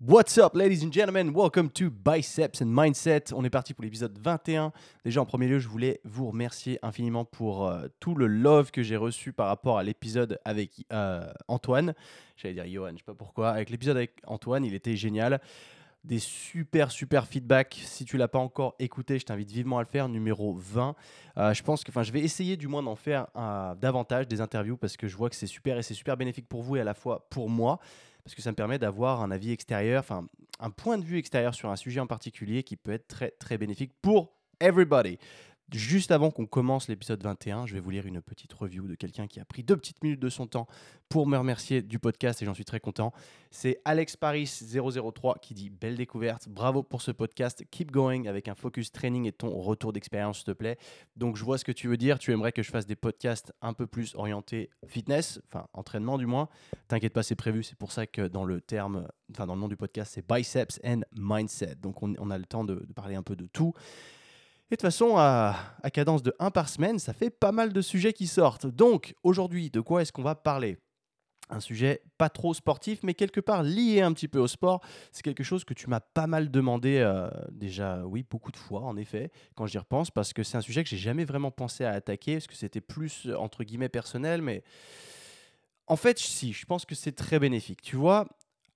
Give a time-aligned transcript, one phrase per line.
[0.00, 1.34] What's up, ladies and gentlemen?
[1.34, 3.32] Welcome to Biceps and Mindset.
[3.34, 4.70] On est parti pour l'épisode 21.
[5.04, 8.84] Déjà, en premier lieu, je voulais vous remercier infiniment pour euh, tout le love que
[8.84, 11.94] j'ai reçu par rapport à l'épisode avec euh, Antoine.
[12.36, 13.50] J'allais dire Johan, je sais pas pourquoi.
[13.50, 15.40] Avec l'épisode avec Antoine, il était génial.
[16.04, 17.80] Des super, super feedbacks.
[17.84, 20.08] Si tu l'as pas encore écouté, je t'invite vivement à le faire.
[20.08, 20.94] Numéro 20.
[21.38, 23.26] Euh, je pense que, enfin, je vais essayer du moins d'en faire
[23.80, 26.62] davantage des interviews parce que je vois que c'est super et c'est super bénéfique pour
[26.62, 27.80] vous et à la fois pour moi
[28.28, 30.26] parce que ça me permet d'avoir un avis extérieur, enfin
[30.60, 33.56] un point de vue extérieur sur un sujet en particulier qui peut être très très
[33.56, 35.18] bénéfique pour everybody.
[35.72, 39.26] Juste avant qu'on commence l'épisode 21, je vais vous lire une petite review de quelqu'un
[39.26, 40.66] qui a pris deux petites minutes de son temps
[41.10, 43.12] pour me remercier du podcast et j'en suis très content.
[43.50, 48.48] C'est Alex Paris 003 qui dit belle découverte, bravo pour ce podcast, keep going avec
[48.48, 50.78] un focus training et ton retour d'expérience s'il te plaît.
[51.16, 53.52] Donc je vois ce que tu veux dire, tu aimerais que je fasse des podcasts
[53.60, 56.48] un peu plus orientés fitness, enfin entraînement du moins.
[56.88, 59.68] T'inquiète pas, c'est prévu, c'est pour ça que dans le terme, enfin dans le nom
[59.68, 61.74] du podcast, c'est biceps and mindset.
[61.74, 63.74] Donc on, a le temps de parler un peu de tout.
[64.70, 65.56] Et de toute façon, à,
[65.94, 68.66] cadence de 1 par semaine, ça fait pas mal de sujets qui sortent.
[68.66, 70.76] Donc, aujourd'hui, de quoi est-ce qu'on va parler?
[71.48, 74.82] Un sujet pas trop sportif, mais quelque part lié un petit peu au sport.
[75.10, 78.82] C'est quelque chose que tu m'as pas mal demandé euh, déjà, oui, beaucoup de fois,
[78.82, 81.84] en effet, quand j'y repense, parce que c'est un sujet que j'ai jamais vraiment pensé
[81.84, 84.62] à attaquer, parce que c'était plus, entre guillemets, personnel, mais
[85.86, 87.80] en fait, si, je pense que c'est très bénéfique.
[87.80, 88.26] Tu vois,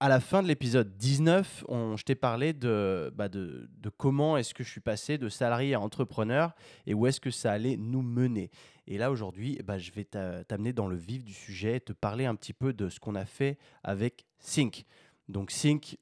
[0.03, 4.53] à la fin de l'épisode 19, on, je t'ai parlé de, bah de, comment est-ce
[4.53, 6.57] que je suis passé de salarié à entrepreneur
[6.89, 8.51] et où est-ce que ça allait nous mener.
[8.89, 12.35] Et là, aujourd'hui, bah, je vais t'amener dans le vif du sujet, te parler un
[12.35, 14.87] petit peu de ce qu'on a fait avec Sync.
[15.29, 15.97] Donc Sync,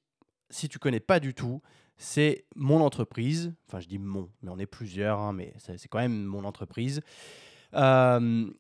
[0.49, 1.61] si tu connais pas du tout,
[1.99, 3.53] c'est mon entreprise.
[3.69, 7.03] Enfin, je dis mon, mais on est plusieurs, hein, mais c'est quand même mon entreprise.
[7.75, 8.51] Euh,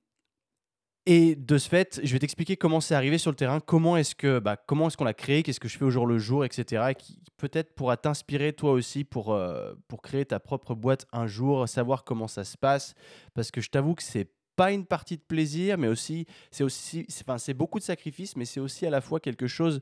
[1.07, 4.15] et de ce fait, je vais t'expliquer comment c'est arrivé sur le terrain, comment est-ce
[4.15, 6.45] que, bah, comment est-ce qu'on l'a créé, qu'est-ce que je fais au jour le jour,
[6.45, 6.89] etc.
[6.91, 11.27] Et qui peut-être pourra t'inspirer toi aussi pour, euh, pour créer ta propre boîte un
[11.27, 12.95] jour, savoir comment ça se passe.
[13.35, 17.07] Parce que je t'avoue que c'est pas une partie de plaisir, mais aussi c'est aussi,
[17.23, 19.81] enfin c'est beaucoup de sacrifices, mais c'est aussi à la fois quelque chose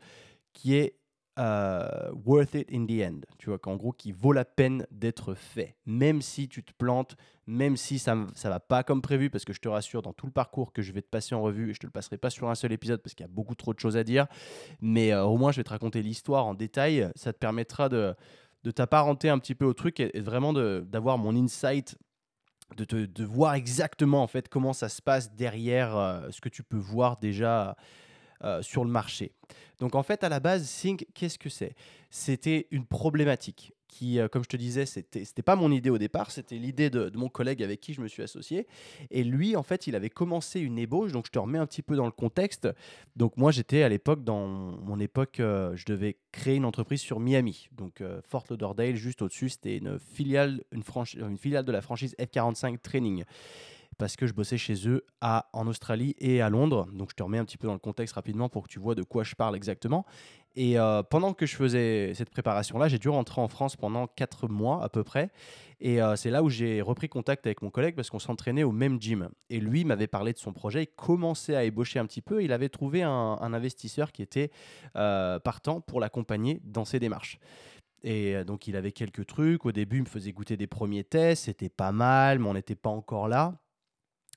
[0.53, 0.98] qui est
[1.39, 3.21] Uh, worth it in the end.
[3.39, 5.77] Tu vois, qu'en gros, qui vaut la peine d'être fait.
[5.87, 7.15] Même si tu te plantes,
[7.47, 10.27] même si ça ne va pas comme prévu, parce que je te rassure, dans tout
[10.27, 12.31] le parcours que je vais te passer en revue, et je te le passerai pas
[12.31, 14.27] sur un seul épisode parce qu'il y a beaucoup trop de choses à dire,
[14.81, 17.09] mais uh, au moins je vais te raconter l'histoire en détail.
[17.15, 18.17] Ça te permettra de,
[18.65, 21.97] de t'apparenter un petit peu au truc et, et vraiment d'avoir mon insight
[22.77, 26.49] de, te, de, voir exactement en fait comment ça se passe derrière euh, ce que
[26.49, 27.77] tu peux voir déjà
[28.45, 29.33] euh, sur le marché.
[29.81, 31.75] Donc en fait, à la base, Sync, qu'est-ce que c'est?
[32.11, 35.99] C'était une problématique qui, euh, comme je te disais, c'était n'était pas mon idée au
[35.99, 38.69] départ, c'était l'idée de, mon collègue avec qui je me suis associé.
[39.11, 41.83] Et lui, en fait, il avait commencé une ébauche, donc je te remets un petit
[41.83, 42.69] peu dans le contexte.
[43.17, 47.19] Donc moi, j'étais à l'époque, dans mon époque, euh, je devais créer une entreprise sur
[47.19, 50.85] Miami, donc Fort Lauderdale, juste au-dessus, c'était une filiale, une,
[51.17, 53.25] une filiale de la franchise F45 Training
[53.99, 56.87] parce que je bossais chez eux à, en Australie et à Londres.
[56.93, 58.95] Donc je te remets un petit peu dans le contexte rapidement pour que tu vois
[58.95, 60.07] de quoi je parle exactement.
[60.55, 64.49] Et euh, pendant que je faisais cette préparation-là, j'ai dû rentrer en France pendant 4
[64.49, 65.31] mois à peu près.
[65.81, 68.73] Et euh, c'est là où j'ai repris contact avec mon collègue parce qu'on s'entraînait au
[68.73, 69.29] même gym.
[69.51, 72.43] Et lui m'avait parlé de son projet, il commençait à ébaucher un petit peu.
[72.43, 74.51] Il avait trouvé un, investisseur qui était
[74.97, 77.39] euh, partant pour l'accompagner dans ses démarches.
[78.03, 79.65] Et donc il avait quelques trucs.
[79.65, 82.77] Au début, il me faisait goûter des premiers tests, c'était pas mal, mais on n'était
[82.77, 83.59] pas encore là.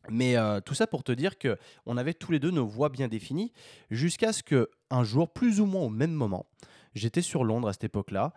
[0.09, 2.89] Mais euh, tout ça pour te dire que on avait tous les deux nos voies
[2.89, 3.51] bien définies
[3.89, 6.47] jusqu'à ce que un jour, plus ou moins au même moment,
[6.95, 8.33] j'étais sur Londres à cette époque-là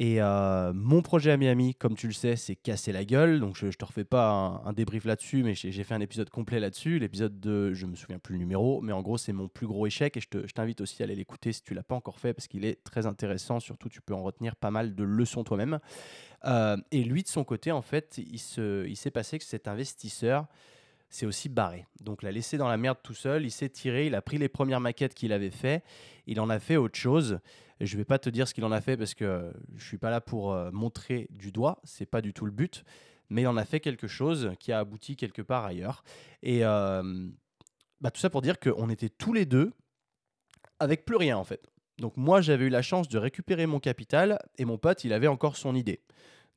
[0.00, 3.40] et euh, mon projet à Miami, comme tu le sais, s'est cassé la gueule.
[3.40, 6.60] Donc je, ne te refais pas un, débrief là-dessus, mais j'ai fait un épisode complet
[6.60, 7.00] là-dessus.
[7.00, 9.88] L'épisode de, je me souviens plus le numéro, mais en gros c'est mon plus gros
[9.88, 12.46] échec et je t'invite aussi à aller l'écouter si tu l'as pas encore fait parce
[12.46, 13.58] qu'il est très intéressant.
[13.58, 15.80] Surtout, tu peux en retenir pas mal de leçons toi-même.
[16.44, 20.46] Euh, et lui de son côté, en fait, il s'est passé que cet investisseur
[21.10, 21.86] s'est aussi barré.
[22.00, 24.48] Donc l'a laissé dans la merde tout seul, il s'est tiré, il a pris les
[24.48, 25.82] premières maquettes qu'il avait fait,
[26.26, 27.40] il en a fait autre chose.
[27.80, 29.98] Je ne vais pas te dire ce qu'il en a fait parce que je suis
[29.98, 32.84] pas là pour euh, montrer du doigt, c'est pas du tout le but,
[33.30, 36.02] mais il en a fait quelque chose qui a abouti quelque part ailleurs.
[36.42, 37.28] Et euh,
[38.00, 39.72] bah, tout ça pour dire qu'on était tous les deux
[40.80, 41.66] avec plus rien en fait.
[41.98, 45.26] Donc moi j'avais eu la chance de récupérer mon capital et mon pote il avait
[45.26, 46.00] encore son idée.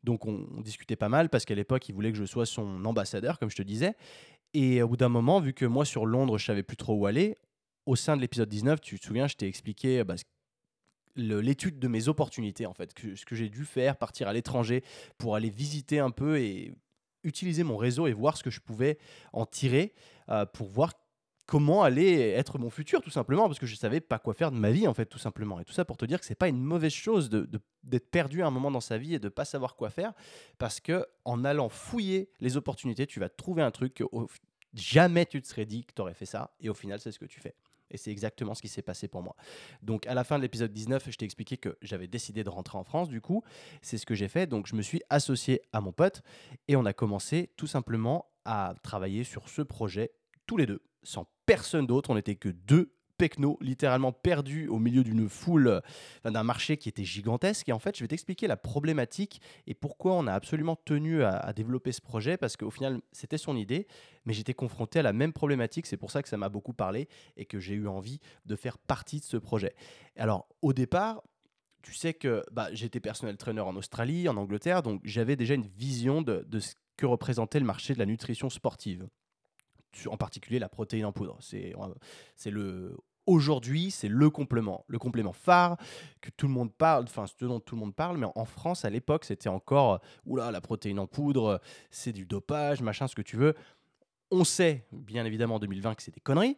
[0.03, 2.83] Donc on, on discutait pas mal parce qu'à l'époque il voulait que je sois son
[2.85, 3.95] ambassadeur comme je te disais.
[4.53, 7.05] Et au bout d'un moment, vu que moi sur Londres, je savais plus trop où
[7.05, 7.37] aller,
[7.85, 10.15] au sein de l'épisode 19, tu te souviens, je t'ai expliqué bah,
[11.15, 14.83] l'étude de mes opportunités, en fait, ce que j'ai dû faire, partir à l'étranger
[15.17, 16.73] pour aller visiter un peu et
[17.23, 18.97] utiliser mon réseau et voir ce que je pouvais
[19.33, 19.93] en tirer
[20.29, 20.93] euh, pour voir
[21.51, 24.55] comment allait être mon futur, tout simplement, parce que je savais pas quoi faire de
[24.55, 25.59] ma vie, en fait, tout simplement.
[25.59, 27.45] Et tout ça pour te dire que c'est pas une mauvaise chose de,
[27.83, 30.13] d'être perdu à un moment dans sa vie et de pas savoir quoi faire,
[30.59, 34.05] parce que en allant fouiller les opportunités, tu vas trouver un truc que
[34.73, 37.19] jamais tu te serais dit que tu aurais fait ça, et au final, c'est ce
[37.19, 37.53] que tu fais.
[37.89, 39.35] Et c'est exactement ce qui s'est passé pour moi.
[39.81, 42.77] Donc à la fin de l'épisode 19, je t'ai expliqué que j'avais décidé de rentrer
[42.77, 43.43] en France, du coup,
[43.81, 44.47] c'est ce que j'ai fait.
[44.47, 46.21] Donc je me suis associé à mon pote
[46.69, 50.13] et on a commencé tout simplement à travailler sur ce projet
[50.51, 52.09] tous les deux, sans personne d'autre.
[52.09, 55.81] On n'était que deux pecno, littéralement perdus au milieu d'une foule,
[56.25, 57.69] d'un marché qui était gigantesque.
[57.69, 61.53] Et en fait, je vais t'expliquer la problématique et pourquoi on a absolument tenu à,
[61.53, 63.87] développer ce projet, parce qu'au final, c'était son idée,
[64.25, 65.85] mais j'étais confronté à la même problématique.
[65.85, 67.07] C'est pour ça que ça m'a beaucoup parlé
[67.37, 69.73] et que j'ai eu envie de faire partie de ce projet.
[70.17, 71.23] Alors, au départ,
[71.81, 75.67] tu sais que bah, j'étais personnel trainer en Australie, en Angleterre, donc j'avais déjà une
[75.77, 79.07] vision de, de ce que représentait le marché de la nutrition sportive
[80.07, 81.37] en particulier la protéine en poudre.
[81.39, 82.97] C'est le
[83.27, 85.77] Aujourd'hui, c'est le complément, le complément phare
[86.21, 88.83] que tout le monde parle, enfin ce dont tout le monde parle, mais en France
[88.83, 91.61] à l'époque, c'était encore oula la protéine en poudre,
[91.91, 93.53] c'est du dopage, machin, ce que tu veux.
[94.31, 96.57] On sait, bien évidemment en 2020 que c'est des conneries,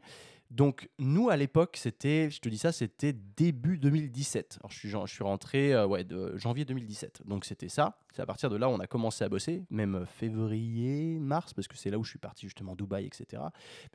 [0.54, 4.60] donc, nous, à l'époque, c'était, je te dis ça, c'était début 2017.
[4.62, 7.24] Alors, je suis, je suis rentré euh, ouais, de janvier 2017.
[7.26, 7.98] Donc, c'était ça.
[8.14, 11.68] C'est à partir de là on a commencé à bosser, même euh, février, mars, parce
[11.68, 13.42] que c'est là où je suis parti justement, Dubaï, etc.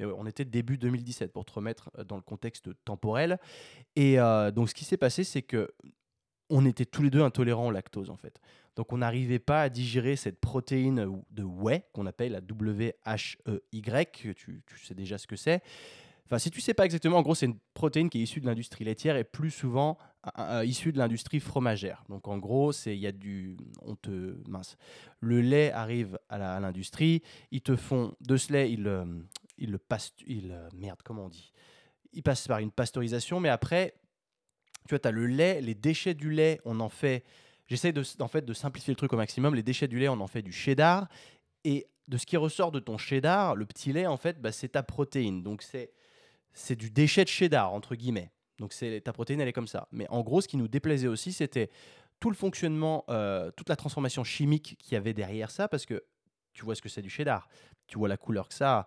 [0.01, 3.39] Mais on était début 2017 pour te remettre euh, dans le contexte temporel.
[3.95, 4.17] Et
[4.53, 5.71] donc, ce qui s'est passé, c'est que
[6.51, 8.41] on était tous les deux intolérants au lactose, en fait.
[8.75, 12.95] Donc, on n'arrivait pas à digérer cette protéine de whey qu'on appelle la WHEY.
[14.13, 15.63] Tu, tu sais déjà ce que c'est.
[16.29, 18.47] Enfin, si tu sais pas exactement, en gros, c'est une protéine qui est issue de
[18.47, 19.97] l'industrie laitière et plus souvent
[20.63, 22.05] issue de l'industrie fromagère.
[22.11, 24.77] Donc, en gros, c'est il y a du, on te mince.
[25.21, 28.87] Le lait arrive à l'industrie, ils te font de ce lait, ils,
[29.57, 31.53] ils le passent, ils, merde, comment on dit?
[32.13, 33.95] Ils passent par une pasteurisation, mais après,
[34.87, 37.25] tu vois, tu as le lait, les déchets du lait, on en fait.
[37.69, 39.55] J'essaie de, en fait de simplifier le truc au maximum.
[39.55, 41.09] Les déchets du lait, on en fait du cheddar.
[41.65, 44.71] Et de ce qui ressort de ton cheddar, le petit lait, en fait, bah, c'est
[44.71, 45.43] ta protéine.
[45.43, 45.91] Donc, c'est
[46.59, 48.31] c'est du déchet de cheddar, entre guillemets.
[48.59, 49.87] Donc c'est ta protéine, elle est comme ça.
[49.93, 51.71] Mais en gros, ce qui nous déplaisait aussi, c'était
[52.19, 56.05] tout le fonctionnement, euh, toute la transformation chimique qu'il y avait derrière ça, parce que
[56.53, 57.49] tu vois ce que c'est du cheddar,
[57.87, 58.87] tu vois la couleur que ça a.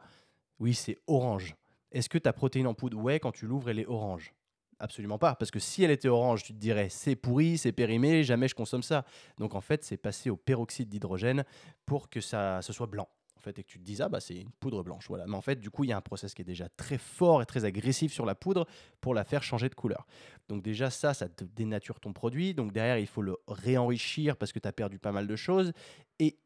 [0.60, 1.56] Oui, c'est orange.
[1.92, 4.34] Est-ce que ta protéine en poudre, ouais, quand tu l'ouvres, elle est orange
[4.80, 8.24] Absolument pas, parce que si elle était orange, tu te dirais c'est pourri, c'est périmé,
[8.24, 9.06] jamais je consomme ça.
[9.38, 11.46] Donc en fait, c'est passé au peroxyde d'hydrogène
[11.86, 13.08] pour que ça ce soit blanc
[13.42, 15.08] fait, et que tu te dis, ah bah c'est une poudre blanche.
[15.08, 15.26] Voilà.
[15.28, 17.42] Mais en fait, du coup, il y a un process qui est déjà très fort
[17.42, 18.66] et très agressif sur la poudre
[19.02, 20.06] pour la faire changer de couleur.
[20.48, 22.54] Donc déjà, ça, ça te dénature ton produit.
[22.54, 25.74] Donc derrière, il faut le réenrichir parce que tu as perdu pas mal de choses.
[26.20, 26.38] Et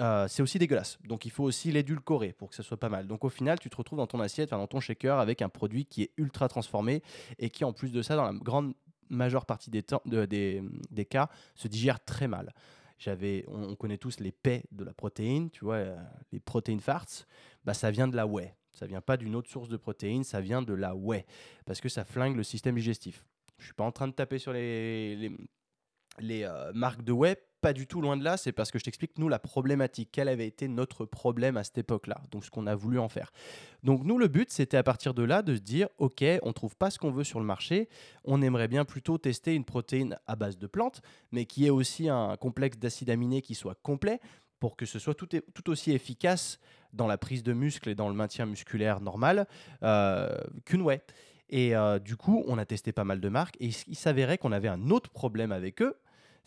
[0.00, 0.98] euh, c'est aussi dégueulasse.
[1.04, 3.06] Donc il faut aussi l'édulcorer pour que ça soit pas mal.
[3.06, 5.86] Donc au final, tu te retrouves dans ton assiette, dans ton shaker avec un produit
[5.86, 7.02] qui est ultra transformé
[7.38, 8.74] et qui en plus de ça, dans la grande
[9.10, 12.54] majeure partie des cas, se digère très mal.
[12.98, 15.96] J'avais, on, connaît tous les paix de la protéine, tu vois, euh,
[16.32, 17.06] les protéines farts,
[17.64, 18.54] bah, ça vient de la whey.
[18.72, 21.24] Ça vient pas d'une autre source de protéines, ça vient de la whey,
[21.64, 23.24] parce que ça flingue le système digestif.
[23.58, 25.36] Je suis pas en train de taper sur les, les,
[26.20, 28.84] les euh, marques de whey, pas du tout loin de là, c'est parce que je
[28.84, 32.66] t'explique, nous, la problématique, quel avait été notre problème à cette époque-là, donc ce qu'on
[32.66, 33.32] a voulu en faire.
[33.82, 36.76] Donc nous, le but, c'était à partir de là de se dire, ok, on trouve
[36.76, 37.88] pas ce qu'on veut sur le marché,
[38.24, 42.08] on aimerait bien plutôt tester une protéine à base de plantes, mais qui ait aussi
[42.08, 44.20] un complexe d'acides aminés qui soit complet,
[44.60, 46.58] pour que ce soit tout, tout, aussi efficace
[46.92, 49.46] dans la prise de muscle et dans le maintien musculaire normal
[49.82, 51.00] euh, qu'une whey.
[51.50, 54.52] Et euh, du coup, on a testé pas mal de marques et il s'avérait qu'on
[54.52, 55.96] avait un autre problème avec eux,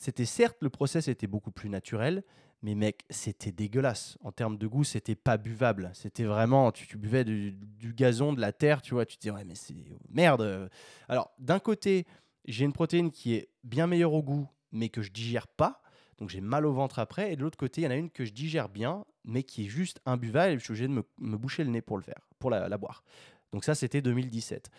[0.02, 2.24] c'était certes, le process était beaucoup plus naturel,
[2.64, 4.18] mais mec, c'était dégueulasse.
[4.24, 5.92] En termes de goût, c'était pas buvable.
[5.94, 7.56] C'était vraiment, tu, buvais du,
[7.94, 9.76] gazon, de la terre, tu vois, tu te dis, ouais, mais c'est
[10.10, 10.72] merde.
[11.08, 12.08] Alors, d'un côté,
[12.46, 15.84] j'ai une protéine qui est bien meilleure au goût, mais que je digère pas.
[16.18, 17.32] Donc, j'ai mal au ventre après.
[17.32, 19.66] Et de l'autre côté, il y en a une que je digère bien, mais qui
[19.66, 22.50] est juste imbuvable je suis obligé de me, boucher le nez pour le faire, pour
[22.50, 23.04] la boire.
[23.52, 24.72] Donc, ça, c'était 2017.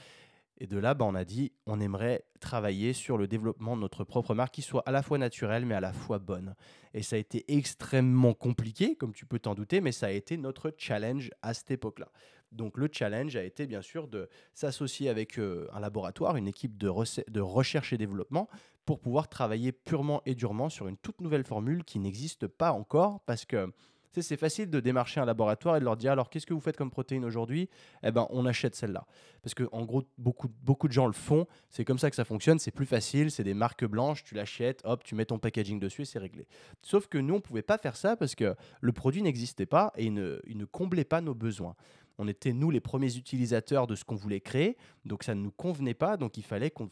[0.62, 4.04] Et de là, bah, on a dit, on aimerait travailler sur le développement de notre
[4.04, 6.54] propre marque qui soit à la fois naturelle, mais à la fois bonne.
[6.95, 10.37] Et ça a été extrêmement compliqué, comme tu peux t'en douter, mais ça a été
[10.37, 12.12] notre challenge à cette époque-là.
[12.52, 16.78] Donc le challenge a été bien sûr de s'associer avec euh, un laboratoire, une équipe
[16.78, 16.92] de,
[17.28, 18.49] de recherche et développement,
[18.85, 23.19] pour pouvoir travailler purement et durement sur une toute nouvelle formule qui n'existe pas encore,
[23.26, 23.73] parce que
[24.21, 26.76] c'est facile de démarcher un laboratoire et de leur dire alors qu'est-ce que vous faites
[26.76, 27.71] comme protéine aujourd'hui?
[28.02, 29.07] Eh ben, on achète celle-là.
[29.42, 31.47] Parce que en gros, beaucoup, de gens le font.
[31.71, 32.59] C'est comme ça que ça fonctionne.
[32.59, 33.31] C'est plus facile.
[33.31, 34.25] C'est des marques blanches.
[34.25, 36.47] Tu l'achètes, hop, tu mets ton packaging dessus et c'est réglé.
[36.83, 40.11] Sauf que nous, on pouvait pas faire ça parce que le produit n'existait pas et
[40.11, 41.75] ne, il ne comblait pas nos besoins.
[42.19, 44.76] On était, nous, les premiers utilisateurs de ce qu'on voulait créer.
[45.04, 46.16] Donc, ça ne nous convenait pas.
[46.16, 46.88] Donc, il fallait qu'on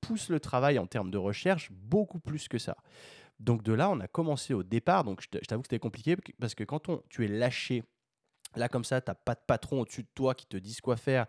[0.00, 2.76] pousse le travail en termes de recherche beaucoup plus que ça.
[3.40, 5.04] Donc, de là, on a commencé au départ.
[5.04, 7.84] Donc, je t'avoue que c'était compliqué parce que quand on, tu es lâché,
[8.56, 10.96] là, comme ça, tu n'as pas de patron au-dessus de toi qui te dise quoi
[10.96, 11.26] faire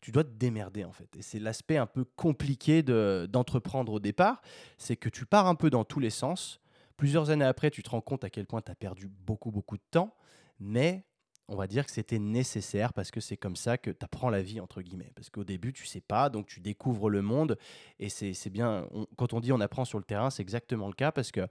[0.00, 1.14] tu dois te démerder en fait.
[1.16, 4.40] Et c'est l'aspect un peu compliqué d'entreprendre au départ,
[4.78, 6.60] c'est que tu pars un peu dans tous les sens.
[6.96, 9.76] Plusieurs années après, tu te rends compte à quel point tu as perdu beaucoup, beaucoup
[9.76, 10.14] de temps,
[10.58, 11.04] mais
[11.50, 14.40] on va dire que c'était nécessaire parce que c'est comme ça que tu apprends la
[14.40, 15.10] vie, entre guillemets.
[15.16, 17.58] Parce qu'au début, tu sais pas, donc tu découvres le monde.
[17.98, 21.10] Et c'est bien, quand on dit on apprend sur le terrain, c'est exactement le cas
[21.10, 21.46] parce que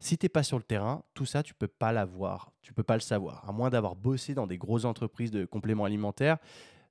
[0.00, 2.52] si tu n'es pas sur le terrain, tout ça, tu peux pas l'avoir.
[2.60, 3.48] Tu peux pas le savoir.
[3.48, 6.38] À moins d'avoir bossé dans des grosses entreprises de compléments alimentaires,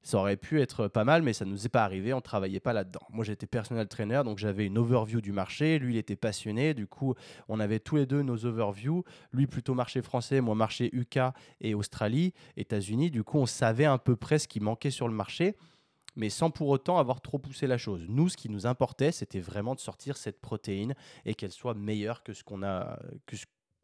[0.05, 2.21] ça aurait pu être pas mal, mais ça ne nous est pas arrivé, on ne
[2.21, 3.01] travaillait pas là-dedans.
[3.09, 5.79] Moi, j'étais personnel trainer, donc j'avais une overview du marché.
[5.79, 6.75] Lui, il était passionné.
[6.75, 7.15] Du coup,
[7.49, 9.03] on avait tous les deux nos overviews.
[9.31, 11.17] Lui, plutôt marché français, moi, marché UK
[11.59, 13.09] et Australie, États-Unis.
[13.09, 15.55] Du coup, on savait à peu près ce qui manquait sur le marché,
[16.15, 18.05] mais sans pour autant avoir trop poussé la chose.
[18.07, 20.93] Nous, ce qui nous importait, c'était vraiment de sortir cette protéine
[21.25, 22.99] et qu'elle soit meilleure que ce qu'on a.
[23.25, 23.37] Que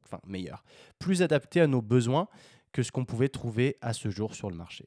[0.05, 0.63] enfin, meilleure.
[0.99, 2.27] Plus adaptée à nos besoins
[2.73, 4.85] que ce qu'on pouvait trouver à ce jour sur le marché.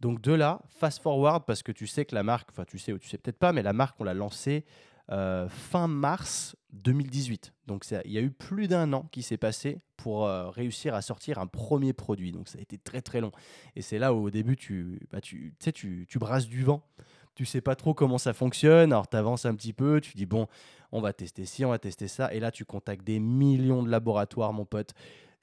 [0.00, 2.92] Donc de là, fast forward, parce que tu sais que la marque, enfin tu sais
[2.92, 4.64] ou tu sais peut-être pas, mais la marque, on l'a lancée
[5.10, 7.52] euh, fin mars 2018.
[7.66, 11.02] Donc il y a eu plus d'un an qui s'est passé pour euh, réussir à
[11.02, 12.32] sortir un premier produit.
[12.32, 13.32] Donc ça a été très très long.
[13.76, 16.82] Et c'est là où au début, tu, bah, tu, tu, tu brasses du vent.
[17.34, 18.92] Tu sais pas trop comment ça fonctionne.
[18.92, 20.46] Alors tu avances un petit peu, tu dis bon,
[20.92, 22.32] on va tester ci, on va tester ça.
[22.32, 24.94] Et là, tu contactes des millions de laboratoires, mon pote.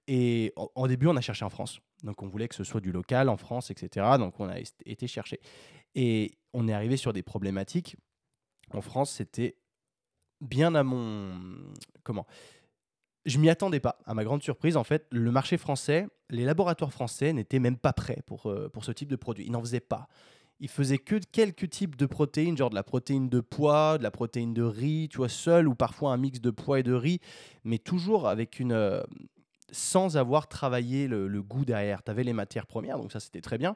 [0.08, 1.80] Et en, début, on a cherché en France.
[2.04, 4.06] Donc, on voulait que ce soit du local en France, etc.
[4.18, 5.40] Donc, on a été chercher.
[5.96, 7.98] Et on est arrivé sur des problématiques.
[8.72, 9.58] En France, c'était
[10.40, 11.38] bien à mon.
[12.04, 12.26] Comment?
[13.26, 14.00] Je m'y attendais pas.
[14.06, 17.92] À ma grande surprise, en fait, le marché français, les laboratoires français n'étaient même pas
[17.92, 19.46] prêts pour, euh, pour ce type de produit.
[19.46, 20.08] Ils n'en faisaient pas.
[20.62, 24.12] Ils faisaient que quelques types de protéines, genre de la protéine de pois, de la
[24.12, 27.20] protéine de riz, tu vois, seul ou parfois un mix de pois et de riz,
[27.64, 29.04] mais toujours avec une, euh,
[29.72, 32.04] sans avoir travaillé le, goût derrière.
[32.04, 33.76] Tu avais les matières premières, donc ça c'était très bien,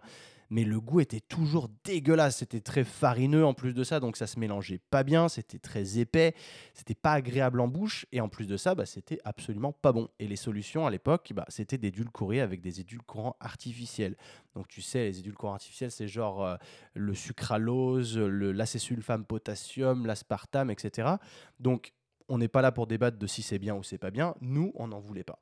[0.49, 2.37] mais le goût était toujours dégueulasse.
[2.37, 5.99] C'était très farineux en plus de ça, donc ça se mélangeait pas bien, c'était très
[5.99, 6.33] épais,
[6.73, 10.09] c'était pas agréable en bouche, et en plus de ça, bah, c'était absolument pas bon.
[10.19, 14.15] Et les solutions à l'époque, bah, c'était d'édulcorer avec des édulcorants artificiels.
[14.55, 16.55] Donc tu sais, les édulcorants artificiels, c'est genre euh,
[16.93, 21.15] le sucralose, l'acésulfame potassium, l'aspartame, etc.
[21.59, 21.93] Donc
[22.27, 24.35] on n'est pas là pour débattre de si c'est bien ou c'est pas bien.
[24.41, 25.39] Nous, on n'en voulait pas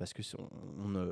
[0.00, 0.22] parce que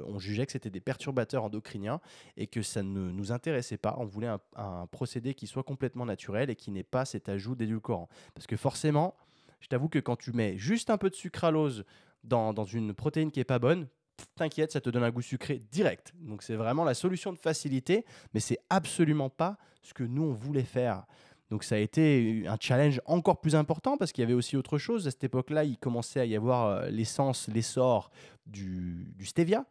[0.06, 2.00] on, jugeait que c'était des perturbateurs endocriniens
[2.38, 3.94] et que ça ne nous intéressait pas.
[3.98, 8.08] On voulait un, procédé qui soit complètement naturel et qui n'ait pas cet ajout d'édulcorant.
[8.34, 9.14] Parce que forcément,
[9.60, 11.84] je t'avoue que quand tu mets juste un peu de sucralose
[12.24, 13.88] dans, dans une protéine qui est pas bonne,
[14.36, 16.14] t'inquiète, ça te donne un goût sucré direct.
[16.20, 20.32] Donc c'est vraiment la solution de facilité, mais c'est absolument pas ce que nous on
[20.32, 21.04] voulait faire.
[21.50, 24.78] Donc ça a été un challenge encore plus important parce qu'il y avait aussi autre
[24.78, 25.06] chose.
[25.06, 28.10] À cette époque-là, il commençait à y avoir euh, l'essence, l'essor
[28.46, 29.64] du, stevia.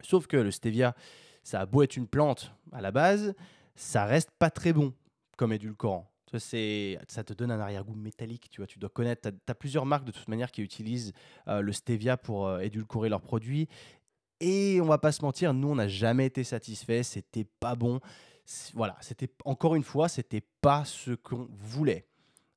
[0.00, 0.94] Sauf que le stevia,
[1.42, 3.34] ça a beau être une plante à la base,
[3.74, 4.94] ça reste pas très bon
[5.36, 6.08] comme édulcorant.
[6.38, 8.66] Ça te donne un arrière-goût métallique, tu vois.
[8.66, 9.28] Tu dois connaître.
[9.28, 11.12] Tu plusieurs marques de toute manière qui utilisent
[11.46, 13.68] euh, le stevia pour euh, édulcorer leurs produits.
[14.40, 17.02] Et on va pas se mentir, nous, on n'a jamais été satisfaits.
[17.02, 18.00] C'était pas bon
[18.74, 22.08] voilà, c'était encore une fois, c'était pas ce qu'on voulait.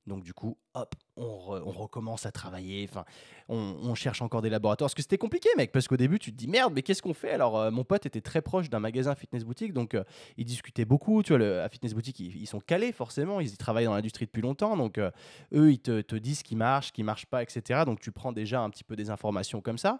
[0.08, 2.88] Donc du coup, hop, on, recommence à travailler.
[2.88, 3.06] Enfin,
[3.50, 4.88] on, cherche encore des laboratoires.
[4.88, 5.72] Parce que c'était compliqué, mec.
[5.72, 7.32] Parce qu'au début, tu te dis merde, mais qu'est-ce qu'on fait?
[7.32, 10.04] Alors, euh, mon pote était très proche d'un magasin fitness boutique, donc euh,
[10.38, 11.24] ils discutaient beaucoup.
[11.24, 13.40] Tu vois, à fitness boutique, ils, sont calés forcément.
[13.40, 15.10] Ils y travaillent dans l'industrie depuis longtemps, donc euh,
[15.54, 17.84] eux, ils te, disent ce qui marche, ce qui marche pas, etc.
[17.86, 20.00] Donc tu prends déjà un petit peu des informations comme ça,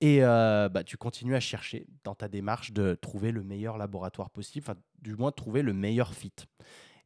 [0.00, 4.64] et bah, tu continues à chercher dans ta démarche de trouver le meilleur laboratoire possible,
[4.68, 6.32] enfin, du moins trouver le meilleur fit.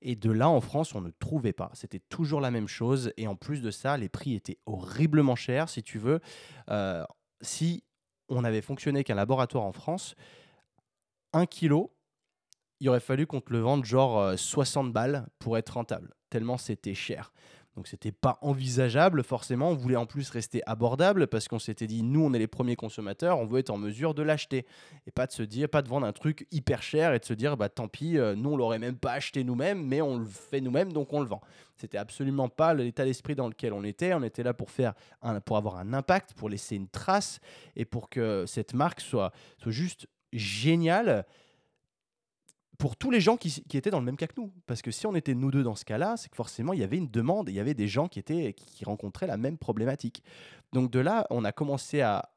[0.03, 1.71] Et de là, en France, on ne trouvait pas.
[1.75, 3.13] C'était toujours la même chose.
[3.17, 6.21] Et en plus de ça, les prix étaient horriblement chers, si tu veux.
[6.71, 7.05] Euh,
[7.43, 7.85] si
[8.29, 10.15] on avait fonctionné qu'un laboratoire en France,
[11.33, 11.95] un kilo,
[12.81, 16.57] il aurait fallu qu'on te le vende genre 60 euh, balles pour être rentable, tellement
[16.57, 17.33] c'était cher.
[17.81, 19.71] Donc c'était pas envisageable forcément.
[19.71, 22.77] On voulait en plus rester abordable parce qu'on s'était dit nous on est les premiers
[22.77, 24.67] consommateurs, on veut être en mesure de l'acheter
[25.07, 27.33] et pas de se dire pas de vendre un truc hyper cher et de se
[27.33, 30.27] dire bah tant pis, euh, nous on l'aurait même pas acheté nous-mêmes, mais on le
[30.27, 31.41] fait nous-mêmes donc on le vend.
[31.79, 34.13] C'était absolument pas l'état d'esprit dans lequel on était.
[34.13, 34.93] On était là pour faire
[35.47, 37.41] pour avoir un impact, pour laisser une trace
[37.77, 41.25] et pour que cette marque soit, soit juste géniale
[42.81, 44.51] pour tous les gens qui, étaient dans le même cas que nous.
[44.67, 46.83] Parce que si on était nous deux dans ce cas-là, c'est que forcément, il y
[46.83, 50.25] avait une demande, il y avait des gens qui, étaient, qui rencontraient la même problématique.
[50.73, 52.31] Donc de là, on a commencé à,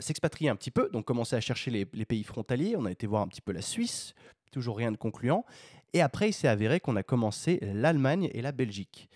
[0.00, 2.76] s'expatrier un petit peu, donc commencer à chercher les, pays frontaliers.
[2.76, 4.14] On a été voir un petit peu la Suisse,
[4.52, 5.44] toujours rien de concluant.
[5.92, 9.08] Et après, il s'est avéré qu'on a commencé l'Allemagne et la Belgique.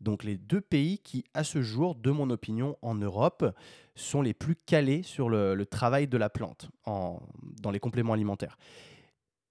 [0.00, 3.44] Donc les deux pays qui, à ce jour, de mon opinion, en Europe,
[3.96, 7.20] sont les plus calés sur le, travail de la plante en,
[7.62, 8.58] dans les compléments alimentaires.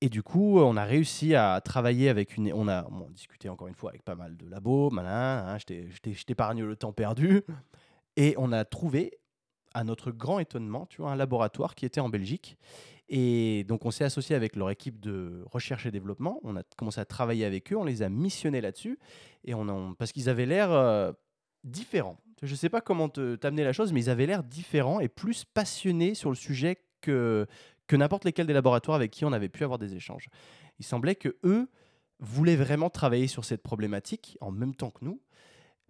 [0.02, 2.52] Et du coup, on a réussi à travailler avec une.
[2.54, 6.64] On a discuté encore une fois avec pas mal de labos, malin, hein, je t'épargne
[6.64, 7.44] le temps perdu.
[8.18, 9.20] Et on a trouvé,
[9.74, 12.58] à notre grand étonnement, tu vois, un laboratoire qui était en Belgique
[13.08, 16.40] et donc, on s'est associé avec leur équipe de recherche et développement.
[16.44, 17.78] On a commencé à travailler avec eux.
[17.78, 19.00] On les a missionnés là-dessus.
[19.44, 21.12] Et on parce qu'ils avaient l'air euh,
[21.64, 22.18] différents.
[22.42, 25.46] Je ne sais pas comment t'amener la chose, mais ils avaient l'air différents et plus
[25.46, 27.46] passionnés sur le sujet que,
[27.88, 30.30] que n'importe lesquels des laboratoires avec qui on avait pu avoir des échanges.
[30.80, 31.70] Il semblait que eux
[32.20, 35.22] voulaient vraiment travailler sur cette problématique en même temps que nous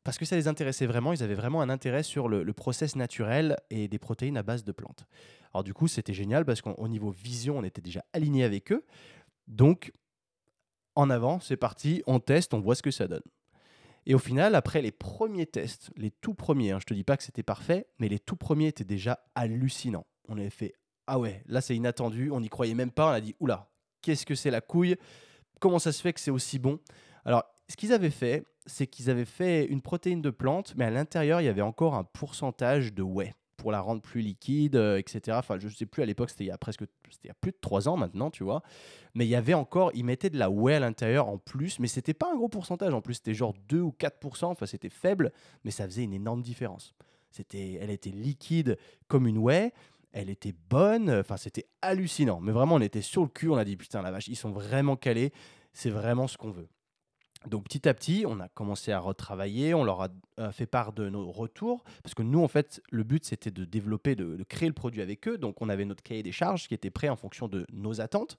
[0.03, 1.13] parce que ça les intéressait vraiment.
[1.13, 4.63] Ils avaient vraiment un intérêt sur le, le process naturel et des protéines à base
[4.63, 5.05] de plantes.
[5.53, 8.85] Alors du coup, c'était génial parce qu'au niveau vision, on était déjà aligné avec eux.
[9.47, 9.91] Donc,
[10.93, 13.23] en avant, c'est parti, on teste, on voit ce que ça donne.
[14.05, 17.17] Et au final, après les premiers tests, les tout premiers, hein, je te dis pas
[17.17, 20.05] que c'était parfait, mais les tout premiers étaient déjà hallucinants.
[20.27, 20.75] On avait fait
[21.07, 23.67] ah ouais, là c'est inattendu, on n'y croyait même pas, on a dit oula,
[24.01, 24.95] qu'est-ce que c'est la couille?
[25.59, 26.79] Comment ça se fait que c'est aussi bon?
[27.25, 30.89] Alors, ce qu'ils avaient fait, c'est qu'ils avaient fait une protéine de plante, mais à
[30.89, 34.97] l'intérieur, il y avait encore un pourcentage de whey pour la rendre plus liquide, euh,
[34.97, 35.37] etc.
[35.39, 37.31] Enfin, je ne sais plus, à l'époque, c'était il y a presque c'était il y
[37.31, 38.61] a plus de 3 ans maintenant, tu vois.
[39.15, 41.87] Mais il y avait encore, ils mettaient de la whey à l'intérieur en plus, mais
[41.87, 45.31] c'était pas un gros pourcentage en plus, c'était genre 2 ou 4%, enfin c'était faible,
[45.63, 46.93] mais ça faisait une énorme différence.
[47.31, 49.73] C'était, elle était liquide comme une whey,
[50.15, 52.39] elle était bonne, enfin c'était hallucinant.
[52.39, 54.51] Mais vraiment, on était sur le cul, on a dit putain la vache, ils sont
[54.51, 55.33] vraiment calés,
[55.73, 56.69] c'est vraiment ce qu'on veut.
[57.47, 60.07] Donc petit à petit, on a commencé à retravailler, on leur a
[60.39, 63.65] euh, fait part de nos retours, parce que nous, en fait, le but, c'était de
[63.65, 65.37] développer, de, créer le produit avec eux.
[65.37, 68.37] Donc on avait notre cahier des charges qui était prêt en fonction de nos attentes.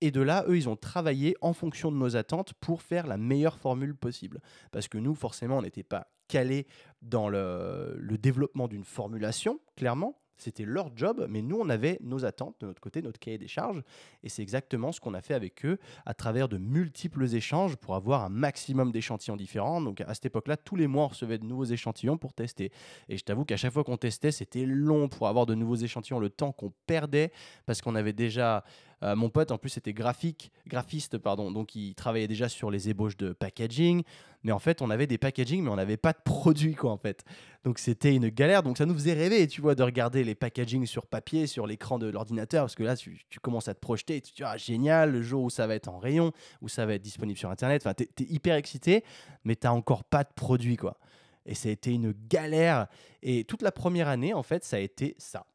[0.00, 3.18] Et de là, eux, ils ont travaillé en fonction de nos attentes pour faire la
[3.18, 4.40] meilleure formule possible.
[4.72, 6.66] Parce que nous, forcément, on n'était pas calés
[7.02, 10.19] dans le développement d'une formulation, clairement.
[10.40, 13.48] C'était leur job, mais nous, on avait nos attentes de notre côté, notre cahier des
[13.48, 13.82] charges.
[14.22, 17.94] Et c'est exactement ce qu'on a fait avec eux à travers de multiples échanges pour
[17.94, 19.80] avoir un maximum d'échantillons différents.
[19.80, 22.72] Donc à cette époque-là, tous les mois, on recevait de nouveaux échantillons pour tester.
[23.08, 26.20] Et je t'avoue qu'à chaque fois qu'on testait, c'était long pour avoir de nouveaux échantillons,
[26.20, 27.32] le temps qu'on perdait
[27.66, 28.64] parce qu'on avait déjà
[29.02, 32.88] euh, mon pote, en plus, était graphique, graphiste, pardon, donc il travaillait déjà sur les
[32.88, 34.02] ébauches de packaging.
[34.42, 36.96] Mais en fait, on avait des packaging, mais on n'avait pas de produits, quoi, en
[36.96, 37.24] fait.
[37.64, 38.62] Donc c'était une galère.
[38.62, 41.98] Donc ça nous faisait rêver, tu vois, de regarder les packaging sur papier, sur l'écran
[41.98, 44.56] de l'ordinateur, parce que là, tu, commences à te projeter et tu te dis, ah,
[44.56, 47.50] génial, le jour où ça va être en rayon, où ça va être disponible sur
[47.50, 47.82] Internet.
[47.84, 49.04] Enfin, tu es, hyper excité,
[49.44, 50.98] mais tu encore pas de produits, quoi.
[51.46, 52.86] Et ça a été une galère.
[53.22, 55.46] Et toute la première année, en fait, ça a été ça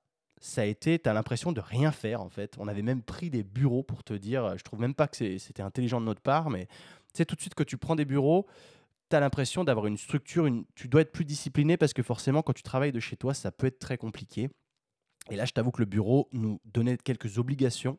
[0.41, 2.55] ça a été, tu as l'impression de rien faire en fait.
[2.59, 5.63] On avait même pris des bureaux pour te dire, je trouve même pas que c'était
[5.63, 6.67] intelligent de notre part, mais
[7.13, 8.45] c'est tout de suite que tu prends des bureaux,
[9.09, 12.53] tu as l'impression d'avoir une structure, tu dois être plus discipliné parce que forcément quand
[12.53, 14.49] tu travailles de chez toi, ça peut être très compliqué.
[15.29, 17.97] Et là, je t'avoue que le bureau nous donnait quelques obligations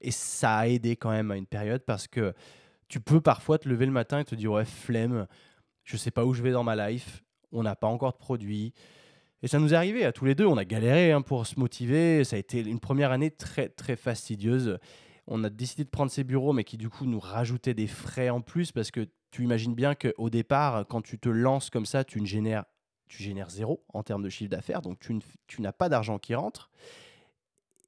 [0.00, 2.34] et ça a aidé quand même à une période parce que
[2.88, 5.26] tu peux parfois te lever le matin et te dire ouais, flemme,
[5.84, 8.72] je sais pas où je vais dans ma life, on n'a pas encore de produits
[9.42, 10.46] et ça nous est arrivé à tous les deux.
[10.46, 12.22] On a galéré hein, pour se motiver.
[12.24, 14.78] Ça a été une première année très, très fastidieuse.
[15.26, 18.30] On a décidé de prendre ces bureaux, mais qui du coup nous rajoutaient des frais
[18.30, 22.04] en plus parce que tu imagines bien qu'au départ, quand tu te lances comme ça,
[22.04, 22.64] tu ne génères,
[23.08, 24.82] tu génères zéro en termes de chiffre d'affaires.
[24.82, 26.70] Donc tu, n'as pas d'argent qui rentre,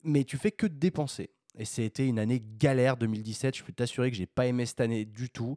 [0.02, 1.30] mais tu fais que dépenser.
[1.56, 3.56] Et c'était une année galère 2017.
[3.56, 5.56] Je peux t'assurer que j'ai pas aimé cette année du tout.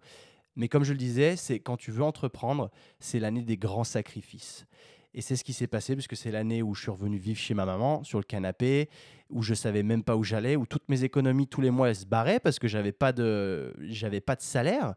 [0.55, 4.65] Mais comme je le disais, c'est quand tu veux entreprendre, c'est l'année des grands sacrifices.
[5.13, 7.53] Et c'est ce qui s'est passé, puisque c'est l'année où je suis revenu vivre chez
[7.53, 8.89] ma maman, sur le canapé,
[9.29, 11.95] où je savais même pas où j'allais, où toutes mes économies tous les mois elles
[11.95, 14.95] se barraient parce que j'avais pas pas de salaire.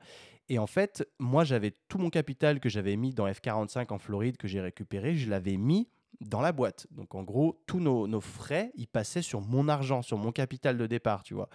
[0.49, 4.37] Et en fait, moi, j'avais tout mon capital que j'avais mis dans F45 en Floride,
[4.37, 5.89] que j'ai récupéré, je l'avais mis
[6.21, 6.87] dans la boîte.
[6.91, 10.77] Donc en gros, tous nos, nos, frais, ils passaient sur mon argent, sur mon capital
[10.77, 11.49] de départ, tu vois.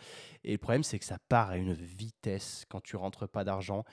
[0.43, 3.83] Et le problème, c'est que ça part à une vitesse quand tu rentres pas d'argent